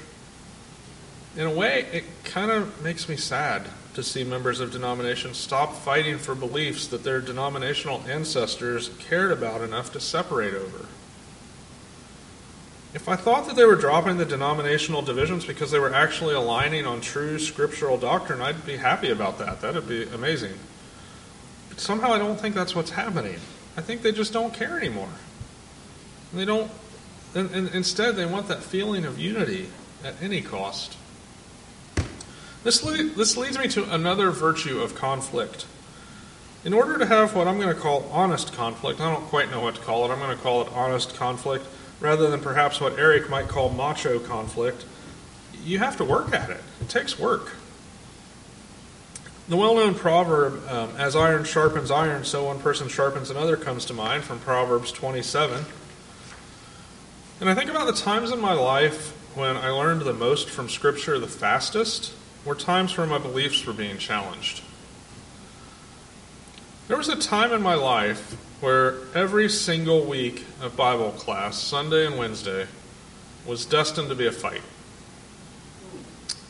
in 1.38 1.48
a 1.48 1.52
way, 1.52 1.86
it 1.94 2.04
kind 2.26 2.52
of 2.52 2.84
makes 2.84 3.08
me 3.08 3.16
sad 3.16 3.68
to 3.94 4.04
see 4.04 4.24
members 4.24 4.60
of 4.60 4.72
denominations 4.72 5.38
stop 5.38 5.76
fighting 5.76 6.18
for 6.18 6.36
beliefs 6.36 6.88
that 6.88 7.04
their 7.04 7.22
denominational 7.22 8.04
ancestors 8.08 8.90
cared 9.00 9.32
about 9.32 9.62
enough 9.62 9.92
to 9.94 10.00
separate 10.00 10.54
over. 10.54 10.88
If 12.94 13.08
I 13.08 13.16
thought 13.16 13.48
that 13.48 13.56
they 13.56 13.64
were 13.64 13.78
dropping 13.78 14.18
the 14.18 14.26
denominational 14.26 15.02
divisions 15.02 15.46
because 15.46 15.72
they 15.72 15.80
were 15.80 15.94
actually 15.94 16.36
aligning 16.36 16.86
on 16.86 17.00
true 17.00 17.40
scriptural 17.40 17.98
doctrine, 17.98 18.42
I'd 18.42 18.66
be 18.66 18.76
happy 18.76 19.12
about 19.12 19.40
that. 19.40 19.62
That'd 19.62 19.88
be 19.88 20.04
amazing. 20.04 20.54
But 21.70 21.80
somehow 21.80 22.12
I 22.12 22.18
don't 22.18 22.38
think 22.38 22.54
that's 22.54 22.76
what's 22.76 22.92
happening. 22.92 23.40
I 23.78 23.82
think 23.82 24.02
they 24.02 24.12
just 24.12 24.34
don't 24.34 24.54
care 24.54 24.78
anymore. 24.78 25.08
They 26.34 26.44
don't, 26.44 26.70
and, 27.34 27.50
and 27.52 27.70
instead, 27.74 28.18
they 28.18 28.26
want 28.26 28.50
that 28.50 28.62
feeling 28.62 29.06
of 29.06 29.18
unity 29.18 29.68
at 30.04 30.22
any 30.22 30.42
cost. 30.42 30.98
This, 32.66 32.84
le- 32.84 33.04
this 33.04 33.38
leads 33.38 33.58
me 33.58 33.70
to 33.70 33.90
another 33.94 34.32
virtue 34.32 34.82
of 34.82 34.96
conflict. 34.96 35.66
In 36.66 36.74
order 36.74 36.98
to 36.98 37.06
have 37.06 37.34
what 37.36 37.48
I'm 37.48 37.60
going 37.60 37.74
to 37.74 37.80
call 37.80 38.08
honest 38.12 38.52
conflict, 38.54 39.00
I 39.00 39.12
don't 39.14 39.26
quite 39.28 39.50
know 39.50 39.62
what 39.62 39.76
to 39.76 39.82
call 39.82 40.06
it, 40.06 40.14
I'm 40.14 40.20
going 40.20 40.36
to 40.36 40.44
call 40.44 40.62
it 40.62 40.68
honest 40.74 41.16
conflict 41.16 41.66
rather 42.02 42.30
than 42.30 42.42
perhaps 42.42 42.82
what 42.82 43.00
Eric 43.00 43.30
might 43.30 43.48
call 43.48 43.70
macho 43.70 44.20
conflict, 44.20 44.84
you 45.64 45.80
have 45.80 45.96
to 45.98 46.04
work 46.04 46.34
at 46.34 46.50
it. 46.50 46.62
It 46.82 46.90
takes 46.90 47.18
work. 47.18 47.52
The 49.48 49.56
well 49.58 49.76
known 49.76 49.96
proverb, 49.96 50.68
um, 50.70 50.90
as 50.98 51.16
iron 51.16 51.44
sharpens 51.44 51.92
iron, 51.92 52.26
so 52.26 52.46
one 52.46 52.60
person 52.60 52.88
sharpens 52.88 53.30
another, 53.30 53.56
comes 53.56 53.86
to 53.86 53.94
mind 53.94 54.24
from 54.24 54.40
Proverbs 54.40 54.92
27. 54.92 55.66
And 57.40 57.50
I 57.50 57.56
think 57.56 57.70
about 57.70 57.88
the 57.88 57.94
times 57.94 58.32
in 58.32 58.40
my 58.40 58.54
life 58.54 59.16
when 59.36 59.58
I 59.58 59.70
learned 59.70 60.02
the 60.02 60.14
most 60.14 60.50
from 60.50 60.70
Scripture 60.70 61.20
the 61.20 61.28
fastest 61.28 62.14
were 62.46 62.56
times 62.56 62.98
where 62.98 63.08
my 63.08 63.18
beliefs 63.18 63.66
were 63.66 63.74
being 63.74 63.98
challenged. 63.98 64.62
There 66.92 66.98
was 66.98 67.08
a 67.08 67.16
time 67.16 67.54
in 67.54 67.62
my 67.62 67.76
life 67.76 68.34
where 68.60 68.96
every 69.16 69.48
single 69.48 70.04
week 70.04 70.44
of 70.62 70.76
Bible 70.76 71.12
class, 71.12 71.58
Sunday 71.58 72.06
and 72.06 72.18
Wednesday, 72.18 72.68
was 73.48 73.66
destined 73.66 74.10
to 74.10 74.16
be 74.16 74.28
a 74.28 74.32
fight. 74.34 74.62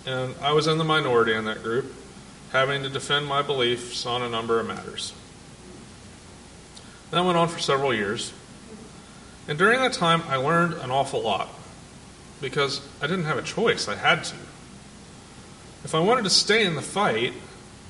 And 0.04 0.34
I 0.42 0.54
was 0.54 0.66
in 0.66 0.80
the 0.80 0.84
minority 0.84 1.36
in 1.36 1.46
that 1.46 1.62
group, 1.62 1.94
having 2.52 2.82
to 2.82 2.90
defend 2.90 3.28
my 3.28 3.44
beliefs 3.44 4.04
on 4.08 4.24
a 4.24 4.30
number 4.30 4.60
of 4.60 4.66
matters. 4.66 5.14
That 7.12 7.24
went 7.24 7.38
on 7.38 7.48
for 7.48 7.60
several 7.60 7.94
years. 7.94 8.34
And 9.48 9.60
during 9.60 9.80
that 9.82 9.94
time, 9.94 10.24
I 10.28 10.38
learned 10.38 10.74
an 10.74 10.90
awful 10.90 11.22
lot 11.22 11.50
because 12.42 12.82
I 13.00 13.06
didn't 13.06 13.26
have 13.26 13.38
a 13.38 13.44
choice. 13.44 13.88
I 13.88 13.96
had 13.96 14.24
to. 14.24 14.36
If 15.84 15.94
I 15.94 16.00
wanted 16.00 16.24
to 16.24 16.32
stay 16.32 16.66
in 16.66 16.74
the 16.74 16.82
fight, 16.82 17.34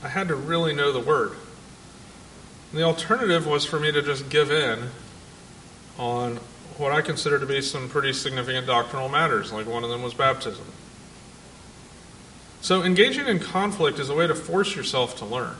I 0.04 0.10
had 0.10 0.28
to 0.28 0.36
really 0.36 0.76
know 0.76 0.92
the 0.92 1.00
Word. 1.00 1.38
The 2.74 2.84
alternative 2.84 3.46
was 3.46 3.66
for 3.66 3.80
me 3.80 3.92
to 3.92 4.02
just 4.02 4.30
give 4.30 4.50
in 4.50 4.90
on 5.98 6.38
what 6.78 6.94
I 6.94 7.02
consider 7.02 7.38
to 7.38 7.46
be 7.46 7.62
some 7.62 7.90
pretty 7.90 8.14
significant 8.14 8.66
doctrinal 8.66 9.10
matters, 9.10 9.52
like 9.52 9.68
one 9.68 9.84
of 9.84 9.90
them 9.90 10.02
was 10.02 10.14
baptism. 10.14 10.66
So, 12.62 12.84
engaging 12.84 13.28
in 13.28 13.40
conflict 13.40 14.00
is 14.00 14.10
a 14.10 14.16
way 14.16 14.28
to 14.28 14.36
force 14.36 14.76
yourself 14.76 15.18
to 15.18 15.26
learn. 15.26 15.56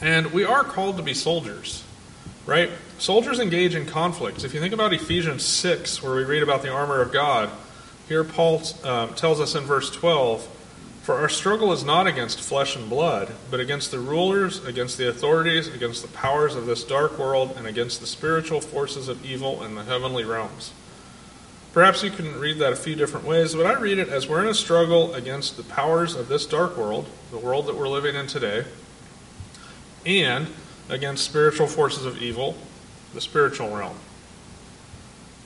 And 0.00 0.32
we 0.32 0.44
are 0.44 0.64
called 0.64 0.96
to 0.96 1.02
be 1.02 1.14
soldiers, 1.14 1.84
right? 2.44 2.70
Soldiers 2.98 3.38
engage 3.38 3.76
in 3.76 3.86
conflicts. 3.86 4.42
If 4.42 4.52
you 4.52 4.60
think 4.60 4.74
about 4.74 4.92
Ephesians 4.92 5.44
6, 5.44 6.02
where 6.02 6.16
we 6.16 6.24
read 6.24 6.42
about 6.42 6.62
the 6.62 6.72
armor 6.72 7.00
of 7.00 7.12
God, 7.12 7.50
here 8.08 8.24
Paul 8.24 8.62
um, 8.82 9.14
tells 9.14 9.40
us 9.40 9.54
in 9.54 9.62
verse 9.62 9.90
12 9.90 10.48
For 11.02 11.16
our 11.16 11.28
struggle 11.28 11.72
is 11.72 11.82
not 11.82 12.06
against 12.06 12.40
flesh 12.40 12.76
and 12.76 12.88
blood, 12.88 13.32
but 13.50 13.58
against 13.58 13.90
the 13.90 13.98
rulers, 13.98 14.64
against 14.64 14.98
the 14.98 15.08
authorities, 15.08 15.66
against 15.66 16.02
the 16.02 16.08
powers 16.08 16.54
of 16.54 16.66
this 16.66 16.84
dark 16.84 17.18
world, 17.18 17.54
and 17.56 17.66
against 17.66 18.00
the 18.00 18.06
spiritual 18.06 18.60
forces 18.60 19.08
of 19.08 19.24
evil 19.24 19.64
in 19.64 19.74
the 19.74 19.82
heavenly 19.82 20.22
realms. 20.22 20.72
Perhaps 21.72 22.04
you 22.04 22.10
can 22.10 22.38
read 22.38 22.58
that 22.58 22.72
a 22.72 22.76
few 22.76 22.94
different 22.94 23.26
ways, 23.26 23.52
but 23.52 23.66
I 23.66 23.72
read 23.72 23.98
it 23.98 24.10
as 24.10 24.28
we're 24.28 24.42
in 24.42 24.48
a 24.48 24.54
struggle 24.54 25.12
against 25.14 25.56
the 25.56 25.64
powers 25.64 26.14
of 26.14 26.28
this 26.28 26.46
dark 26.46 26.76
world, 26.76 27.08
the 27.32 27.38
world 27.38 27.66
that 27.66 27.76
we're 27.76 27.88
living 27.88 28.14
in 28.14 28.28
today, 28.28 28.64
and 30.06 30.46
against 30.88 31.24
spiritual 31.24 31.66
forces 31.66 32.06
of 32.06 32.22
evil, 32.22 32.56
the 33.12 33.20
spiritual 33.20 33.74
realm. 33.74 33.96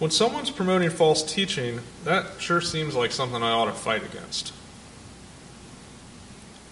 When 0.00 0.10
someone's 0.10 0.50
promoting 0.50 0.90
false 0.90 1.22
teaching, 1.22 1.80
that 2.04 2.42
sure 2.42 2.60
seems 2.60 2.94
like 2.94 3.12
something 3.12 3.42
I 3.42 3.52
ought 3.52 3.66
to 3.66 3.72
fight 3.72 4.04
against. 4.04 4.52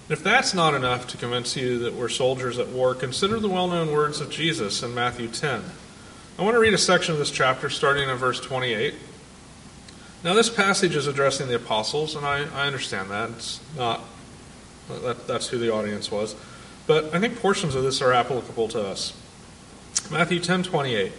If 0.07 0.23
that's 0.23 0.53
not 0.53 0.75
enough 0.75 1.07
to 1.09 1.17
convince 1.17 1.57
you 1.57 1.79
that 1.79 1.95
we're 1.95 2.11
soldiers 2.11 2.59
at 2.59 2.69
war, 2.69 2.95
consider 2.95 3.40
the 3.40 3.49
well 3.49 3.69
known 3.69 3.90
words 3.90 4.21
of 4.21 4.29
Jesus 4.29 4.83
in 4.83 4.95
Matthew 4.95 5.29
10. 5.29 5.62
I 6.38 6.43
want 6.43 6.55
to 6.55 6.59
read 6.59 6.75
a 6.75 6.79
section 6.79 7.12
of 7.12 7.19
this 7.19 7.31
chapter 7.31 7.71
starting 7.71 8.09
in 8.09 8.17
verse 8.17 8.38
28. 8.38 8.95
Now, 10.23 10.35
this 10.35 10.51
passage 10.51 10.95
is 10.95 11.07
addressing 11.07 11.49
the 11.49 11.57
apostles, 11.57 12.17
and 12.17 12.27
I, 12.27 12.45
I 12.55 12.67
understand 12.67 13.11
that. 13.11 13.31
It's 13.31 13.61
not, 13.77 14.03
that, 14.88 15.27
that's 15.27 15.49
who 15.49 15.59
the 15.59 15.73
audience 15.73 16.11
was. 16.11 16.35
But 16.87 17.14
I 17.14 17.21
think 17.21 17.38
portions 17.40 17.75
of 17.75 17.83
this 17.83 18.03
are 18.03 18.12
applicable 18.12 18.69
to 18.69 18.83
us. 18.83 19.14
Matthew 20.11 20.38
10 20.38 20.64
28. 20.64 21.12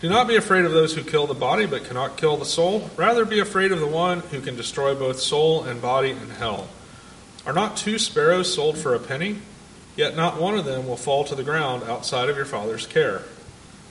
Do 0.00 0.10
not 0.10 0.28
be 0.28 0.36
afraid 0.36 0.66
of 0.66 0.72
those 0.72 0.94
who 0.94 1.02
kill 1.02 1.26
the 1.26 1.32
body 1.32 1.64
but 1.64 1.84
cannot 1.84 2.18
kill 2.18 2.36
the 2.36 2.44
soul. 2.44 2.90
Rather, 2.96 3.24
be 3.24 3.40
afraid 3.40 3.72
of 3.72 3.80
the 3.80 3.86
one 3.86 4.20
who 4.20 4.42
can 4.42 4.56
destroy 4.56 4.94
both 4.94 5.18
soul 5.20 5.64
and 5.64 5.80
body 5.80 6.10
in 6.10 6.28
hell. 6.30 6.68
Are 7.46 7.52
not 7.52 7.76
two 7.76 7.98
sparrows 7.98 8.52
sold 8.52 8.76
for 8.76 8.94
a 8.94 8.98
penny? 8.98 9.38
Yet 9.96 10.16
not 10.16 10.40
one 10.40 10.58
of 10.58 10.64
them 10.64 10.86
will 10.86 10.96
fall 10.96 11.24
to 11.24 11.34
the 11.34 11.44
ground 11.44 11.84
outside 11.84 12.28
of 12.28 12.36
your 12.36 12.44
Father's 12.44 12.86
care. 12.86 13.22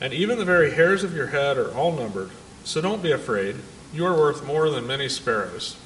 And 0.01 0.13
even 0.13 0.37
the 0.37 0.45
very 0.45 0.71
hairs 0.71 1.03
of 1.03 1.15
your 1.15 1.27
head 1.27 1.57
are 1.57 1.73
all 1.73 1.93
numbered. 1.93 2.31
So 2.65 2.81
don't 2.81 3.01
be 3.01 3.11
afraid. 3.11 3.55
You 3.93 4.05
are 4.05 4.13
worth 4.13 4.45
more 4.45 4.69
than 4.69 4.85
many 4.85 5.07
sparrows. 5.07 5.77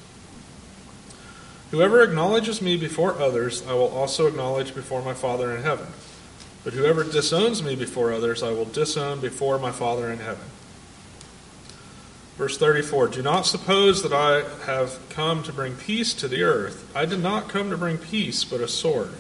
Whoever 1.71 2.01
acknowledges 2.01 2.61
me 2.61 2.75
before 2.75 3.19
others, 3.19 3.65
I 3.67 3.73
will 3.73 3.89
also 3.89 4.25
acknowledge 4.25 4.73
before 4.73 5.03
my 5.03 5.13
Father 5.13 5.55
in 5.55 5.61
heaven. 5.61 5.87
But 6.63 6.73
whoever 6.73 7.03
disowns 7.03 7.61
me 7.61 7.75
before 7.75 8.11
others, 8.11 8.41
I 8.41 8.51
will 8.51 8.65
disown 8.65 9.19
before 9.19 9.59
my 9.59 9.71
Father 9.71 10.11
in 10.11 10.17
heaven. 10.17 10.45
Verse 12.39 12.57
34 12.57 13.09
Do 13.09 13.21
not 13.21 13.45
suppose 13.45 14.01
that 14.01 14.13
I 14.13 14.45
have 14.65 14.97
come 15.09 15.43
to 15.43 15.51
bring 15.51 15.75
peace 15.75 16.13
to 16.13 16.29
the 16.29 16.41
earth. 16.41 16.89
I 16.95 17.05
did 17.05 17.19
not 17.21 17.49
come 17.49 17.69
to 17.69 17.77
bring 17.77 17.97
peace, 17.97 18.45
but 18.45 18.61
a 18.61 18.67
sword. 18.69 19.11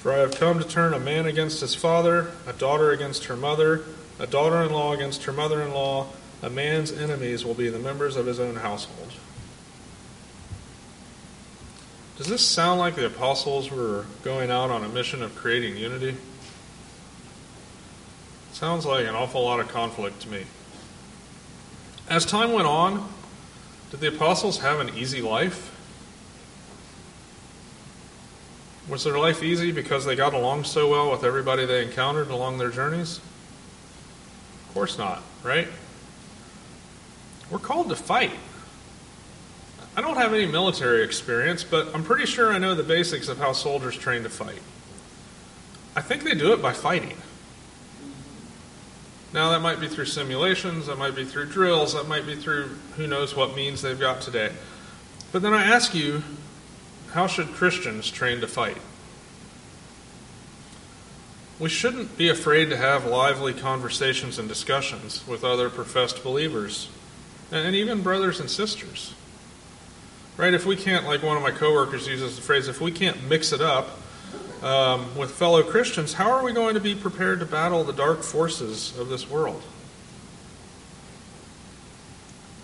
For 0.00 0.12
I 0.12 0.18
have 0.18 0.34
come 0.34 0.58
to 0.58 0.66
turn 0.66 0.92
a 0.92 0.98
man 0.98 1.26
against 1.26 1.60
his 1.60 1.76
father, 1.76 2.32
a 2.44 2.52
daughter 2.52 2.90
against 2.90 3.26
her 3.26 3.36
mother, 3.36 3.82
a 4.18 4.26
daughter 4.26 4.60
in 4.60 4.72
law 4.72 4.92
against 4.92 5.22
her 5.22 5.32
mother 5.32 5.62
in 5.62 5.72
law. 5.72 6.08
A 6.42 6.50
man's 6.50 6.90
enemies 6.90 7.44
will 7.44 7.54
be 7.54 7.68
the 7.68 7.78
members 7.78 8.16
of 8.16 8.26
his 8.26 8.40
own 8.40 8.56
household. 8.56 9.12
Does 12.18 12.26
this 12.26 12.44
sound 12.44 12.80
like 12.80 12.96
the 12.96 13.06
apostles 13.06 13.70
were 13.70 14.04
going 14.24 14.50
out 14.50 14.68
on 14.68 14.82
a 14.82 14.88
mission 14.88 15.22
of 15.22 15.36
creating 15.36 15.76
unity? 15.76 16.16
Sounds 18.52 18.84
like 18.84 19.06
an 19.06 19.14
awful 19.14 19.44
lot 19.44 19.60
of 19.60 19.68
conflict 19.68 20.22
to 20.22 20.28
me. 20.28 20.42
As 22.12 22.26
time 22.26 22.52
went 22.52 22.66
on, 22.66 23.08
did 23.90 24.00
the 24.00 24.08
apostles 24.08 24.58
have 24.58 24.80
an 24.80 24.90
easy 24.94 25.22
life? 25.22 25.74
Was 28.86 29.04
their 29.04 29.16
life 29.16 29.42
easy 29.42 29.72
because 29.72 30.04
they 30.04 30.14
got 30.14 30.34
along 30.34 30.64
so 30.64 30.90
well 30.90 31.10
with 31.10 31.24
everybody 31.24 31.64
they 31.64 31.82
encountered 31.82 32.28
along 32.28 32.58
their 32.58 32.68
journeys? 32.68 33.16
Of 33.16 34.74
course 34.74 34.98
not, 34.98 35.22
right? 35.42 35.68
We're 37.50 37.58
called 37.58 37.88
to 37.88 37.96
fight. 37.96 38.32
I 39.96 40.02
don't 40.02 40.18
have 40.18 40.34
any 40.34 40.44
military 40.44 41.04
experience, 41.04 41.64
but 41.64 41.94
I'm 41.94 42.04
pretty 42.04 42.26
sure 42.26 42.52
I 42.52 42.58
know 42.58 42.74
the 42.74 42.82
basics 42.82 43.28
of 43.28 43.38
how 43.38 43.52
soldiers 43.54 43.96
train 43.96 44.22
to 44.24 44.28
fight. 44.28 44.60
I 45.96 46.02
think 46.02 46.24
they 46.24 46.34
do 46.34 46.52
it 46.52 46.60
by 46.60 46.74
fighting. 46.74 47.16
Now, 49.32 49.50
that 49.50 49.60
might 49.60 49.80
be 49.80 49.88
through 49.88 50.06
simulations, 50.06 50.86
that 50.86 50.98
might 50.98 51.14
be 51.14 51.24
through 51.24 51.46
drills, 51.46 51.94
that 51.94 52.06
might 52.06 52.26
be 52.26 52.36
through 52.36 52.76
who 52.96 53.06
knows 53.06 53.34
what 53.34 53.56
means 53.56 53.80
they've 53.80 53.98
got 53.98 54.20
today. 54.20 54.52
But 55.32 55.40
then 55.40 55.54
I 55.54 55.64
ask 55.64 55.94
you, 55.94 56.22
how 57.12 57.26
should 57.26 57.48
Christians 57.48 58.10
train 58.10 58.40
to 58.40 58.46
fight? 58.46 58.76
We 61.58 61.70
shouldn't 61.70 62.18
be 62.18 62.28
afraid 62.28 62.68
to 62.70 62.76
have 62.76 63.06
lively 63.06 63.54
conversations 63.54 64.38
and 64.38 64.48
discussions 64.48 65.26
with 65.26 65.44
other 65.44 65.70
professed 65.70 66.22
believers 66.22 66.88
and 67.50 67.74
even 67.74 68.02
brothers 68.02 68.40
and 68.40 68.50
sisters. 68.50 69.14
Right? 70.36 70.52
If 70.52 70.66
we 70.66 70.76
can't, 70.76 71.06
like 71.06 71.22
one 71.22 71.36
of 71.36 71.42
my 71.42 71.50
coworkers 71.52 72.06
uses 72.06 72.36
the 72.36 72.42
phrase, 72.42 72.68
if 72.68 72.80
we 72.80 72.90
can't 72.90 73.28
mix 73.28 73.52
it 73.52 73.60
up 73.60 73.98
um, 74.62 75.16
with 75.16 75.32
fellow 75.32 75.62
Christians, 75.62 76.14
how 76.14 76.30
are 76.30 76.42
we 76.42 76.52
going 76.52 76.74
to 76.74 76.80
be 76.80 76.94
prepared 76.94 77.40
to 77.40 77.46
battle 77.46 77.84
the 77.84 77.92
dark 77.92 78.22
forces 78.22 78.96
of 78.98 79.08
this 79.08 79.28
world? 79.28 79.62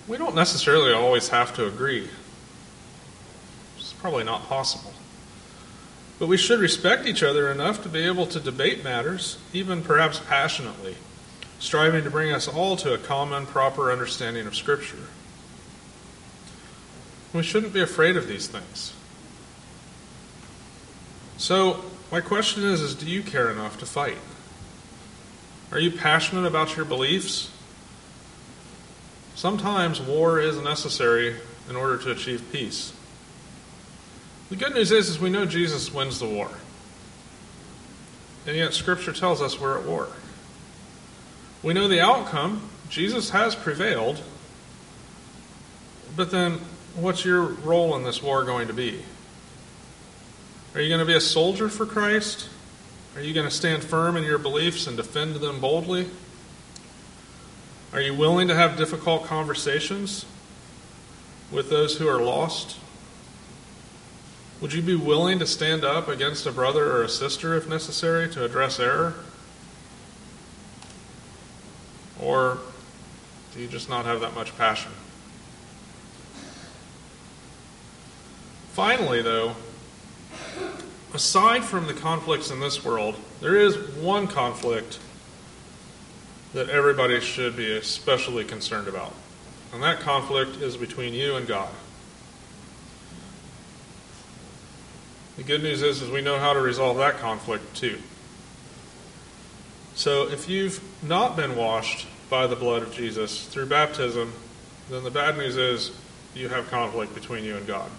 We 0.07 0.17
don't 0.17 0.35
necessarily 0.35 0.93
always 0.93 1.29
have 1.29 1.55
to 1.57 1.67
agree. 1.67 2.09
It's 3.77 3.93
probably 3.93 4.25
not 4.25 4.47
possible. 4.47 4.93
But 6.19 6.29
we 6.29 6.37
should 6.37 6.61
respect 6.61 7.07
each 7.07 7.23
other 7.23 7.51
enough 7.51 7.83
to 7.83 7.89
be 7.89 8.01
able 8.01 8.27
to 8.27 8.41
debate 8.41 8.83
matters, 8.83 9.39
even 9.53 9.83
perhaps 9.83 10.19
passionately, 10.19 10.97
striving 11.59 12.05
to 12.05 12.11
bring 12.11 12.33
us 12.33 12.49
all 12.49 12.77
to 12.77 12.95
a 12.95 12.99
common, 12.99 13.45
proper 13.45 13.93
understanding 13.93 14.47
of 14.47 14.57
Scripture. 14.57 15.09
We 17.33 17.43
shouldn't 17.43 17.75
be 17.75 17.81
afraid 17.81 18.17
of 18.17 18.27
these 18.27 18.49
things. 18.49 18.95
So, 21.39 21.85
my 22.11 22.21
question 22.21 22.65
is, 22.65 22.81
is 22.81 22.95
do 22.97 23.07
you 23.09 23.23
care 23.23 23.51
enough 23.51 23.79
to 23.79 23.87
fight? 23.87 24.19
Are 25.71 25.79
you 25.79 25.93
passionate 25.93 26.47
about 26.47 26.77
your 26.77 26.85
beliefs? 26.85 27.51
Sometimes 29.37 30.01
war 30.01 30.41
is 30.41 30.61
necessary 30.61 31.37
in 31.71 31.77
order 31.77 31.97
to 31.97 32.11
achieve 32.11 32.45
peace. 32.51 32.93
The 34.51 34.57
good 34.57 34.75
news 34.75 34.91
is, 34.91 35.09
is 35.09 35.21
we 35.21 35.31
know 35.31 35.47
Jesus 35.47 35.95
wins 35.95 36.19
the 36.19 36.27
war. 36.27 36.51
And 38.45 38.57
yet 38.57 38.75
scripture 38.75 39.13
tells 39.13 39.41
us 39.41 39.61
we're 39.61 39.79
at 39.79 39.87
war. 39.87 40.09
We 41.63 41.73
know 41.73 41.87
the 41.87 42.01
outcome. 42.01 42.69
Jesus 42.89 43.31
has 43.31 43.55
prevailed. 43.55 44.23
But 46.17 46.33
then 46.33 46.55
what's 46.97 47.25
your 47.25 47.43
role 47.43 47.95
in 47.95 48.03
this 48.03 48.23
war 48.23 48.43
going 48.43 48.67
to 48.67 48.75
be? 48.75 49.03
Are 50.79 50.81
you 50.81 50.91
going 50.91 51.01
to 51.01 51.05
be 51.05 51.17
a 51.17 51.21
soldier 51.21 51.69
for 51.69 51.85
Christ? 51.85 52.49
Are 53.17 53.21
you 53.21 53.35
going 53.35 53.49
to 53.49 53.53
stand 53.53 53.83
firm 53.83 54.17
in 54.17 54.23
your 54.23 54.39
beliefs 54.39 54.87
and 54.87 54.97
defend 54.97 55.35
them 55.35 55.59
boldly? 55.59 56.07
Are 57.93 58.01
you 58.01 58.15
willing 58.15 58.47
to 58.47 58.55
have 58.55 58.77
difficult 58.77 59.25
conversations 59.25 60.25
with 61.51 61.69
those 61.69 61.99
who 61.99 62.07
are 62.07 62.21
lost? 62.21 62.77
Would 64.61 64.73
you 64.73 64.81
be 64.81 64.95
willing 64.95 65.41
to 65.41 65.49
stand 65.49 65.83
up 65.83 66.07
against 66.07 66.47
a 66.47 66.53
brother 66.53 66.93
or 66.93 67.03
a 67.03 67.09
sister 67.09 67.57
if 67.57 67.69
necessary 67.69 68.29
to 68.29 68.45
address 68.45 68.79
error? 68.79 69.15
Or 72.23 72.59
do 73.53 73.59
you 73.59 73.67
just 73.67 73.89
not 73.89 74.05
have 74.05 74.21
that 74.21 74.33
much 74.33 74.57
passion? 74.57 74.93
Finally, 78.75 79.23
though, 79.23 79.57
aside 81.19 81.65
from 81.65 81.89
the 81.89 81.93
conflicts 81.93 82.49
in 82.49 82.61
this 82.61 82.85
world, 82.85 83.17
there 83.41 83.57
is 83.57 83.77
one 83.97 84.29
conflict 84.29 85.01
that 86.55 86.69
everybody 86.69 87.19
should 87.19 87.57
be 87.57 87.77
especially 87.77 88.45
concerned 88.45 88.87
about. 88.87 89.13
And 89.73 89.83
that 89.83 89.99
conflict 89.99 90.63
is 90.63 90.77
between 90.77 91.15
you 91.15 91.35
and 91.35 91.45
God. 91.45 91.71
The 95.37 95.43
good 95.43 95.61
news 95.61 95.83
is, 95.83 96.03
is 96.03 96.09
we 96.09 96.21
know 96.21 96.39
how 96.39 96.53
to 96.53 96.61
resolve 96.61 96.99
that 96.99 97.19
conflict 97.19 97.75
too. 97.75 97.99
So 99.97 100.29
if 100.29 100.49
you've 100.49 100.81
not 101.03 101.35
been 101.35 101.57
washed 101.57 102.07
by 102.31 102.47
the 102.47 102.55
blood 102.55 102.85
of 102.85 102.93
Jesus 102.95 103.45
through 103.47 103.67
baptism, 103.67 104.35
then 104.89 105.03
the 105.03 105.11
bad 105.11 105.37
news 105.37 105.57
is 105.57 105.91
you 106.37 106.49
have 106.49 106.71
conflict 106.71 107.13
between 107.13 107.43
you 107.43 107.57
and 107.57 107.67
God. 107.67 107.91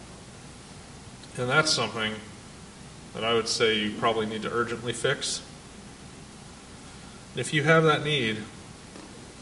And 1.38 1.50
that's 1.50 1.70
something 1.70 2.14
that 3.14 3.24
I 3.24 3.34
would 3.34 3.48
say 3.48 3.78
you 3.78 3.92
probably 3.98 4.26
need 4.26 4.44
to 4.44 4.52
urgently 4.52 4.94
fix. 4.94 5.42
If 7.36 7.54
you 7.54 7.64
have 7.64 7.84
that 7.84 8.04
need, 8.04 8.38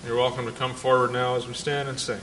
you're 0.06 0.16
welcome 0.18 0.46
to 0.46 0.52
come 0.52 0.74
forward 0.74 1.12
now 1.12 1.36
as 1.36 1.48
we 1.48 1.54
stand 1.54 1.90
and 1.90 2.00
sing. 2.00 2.20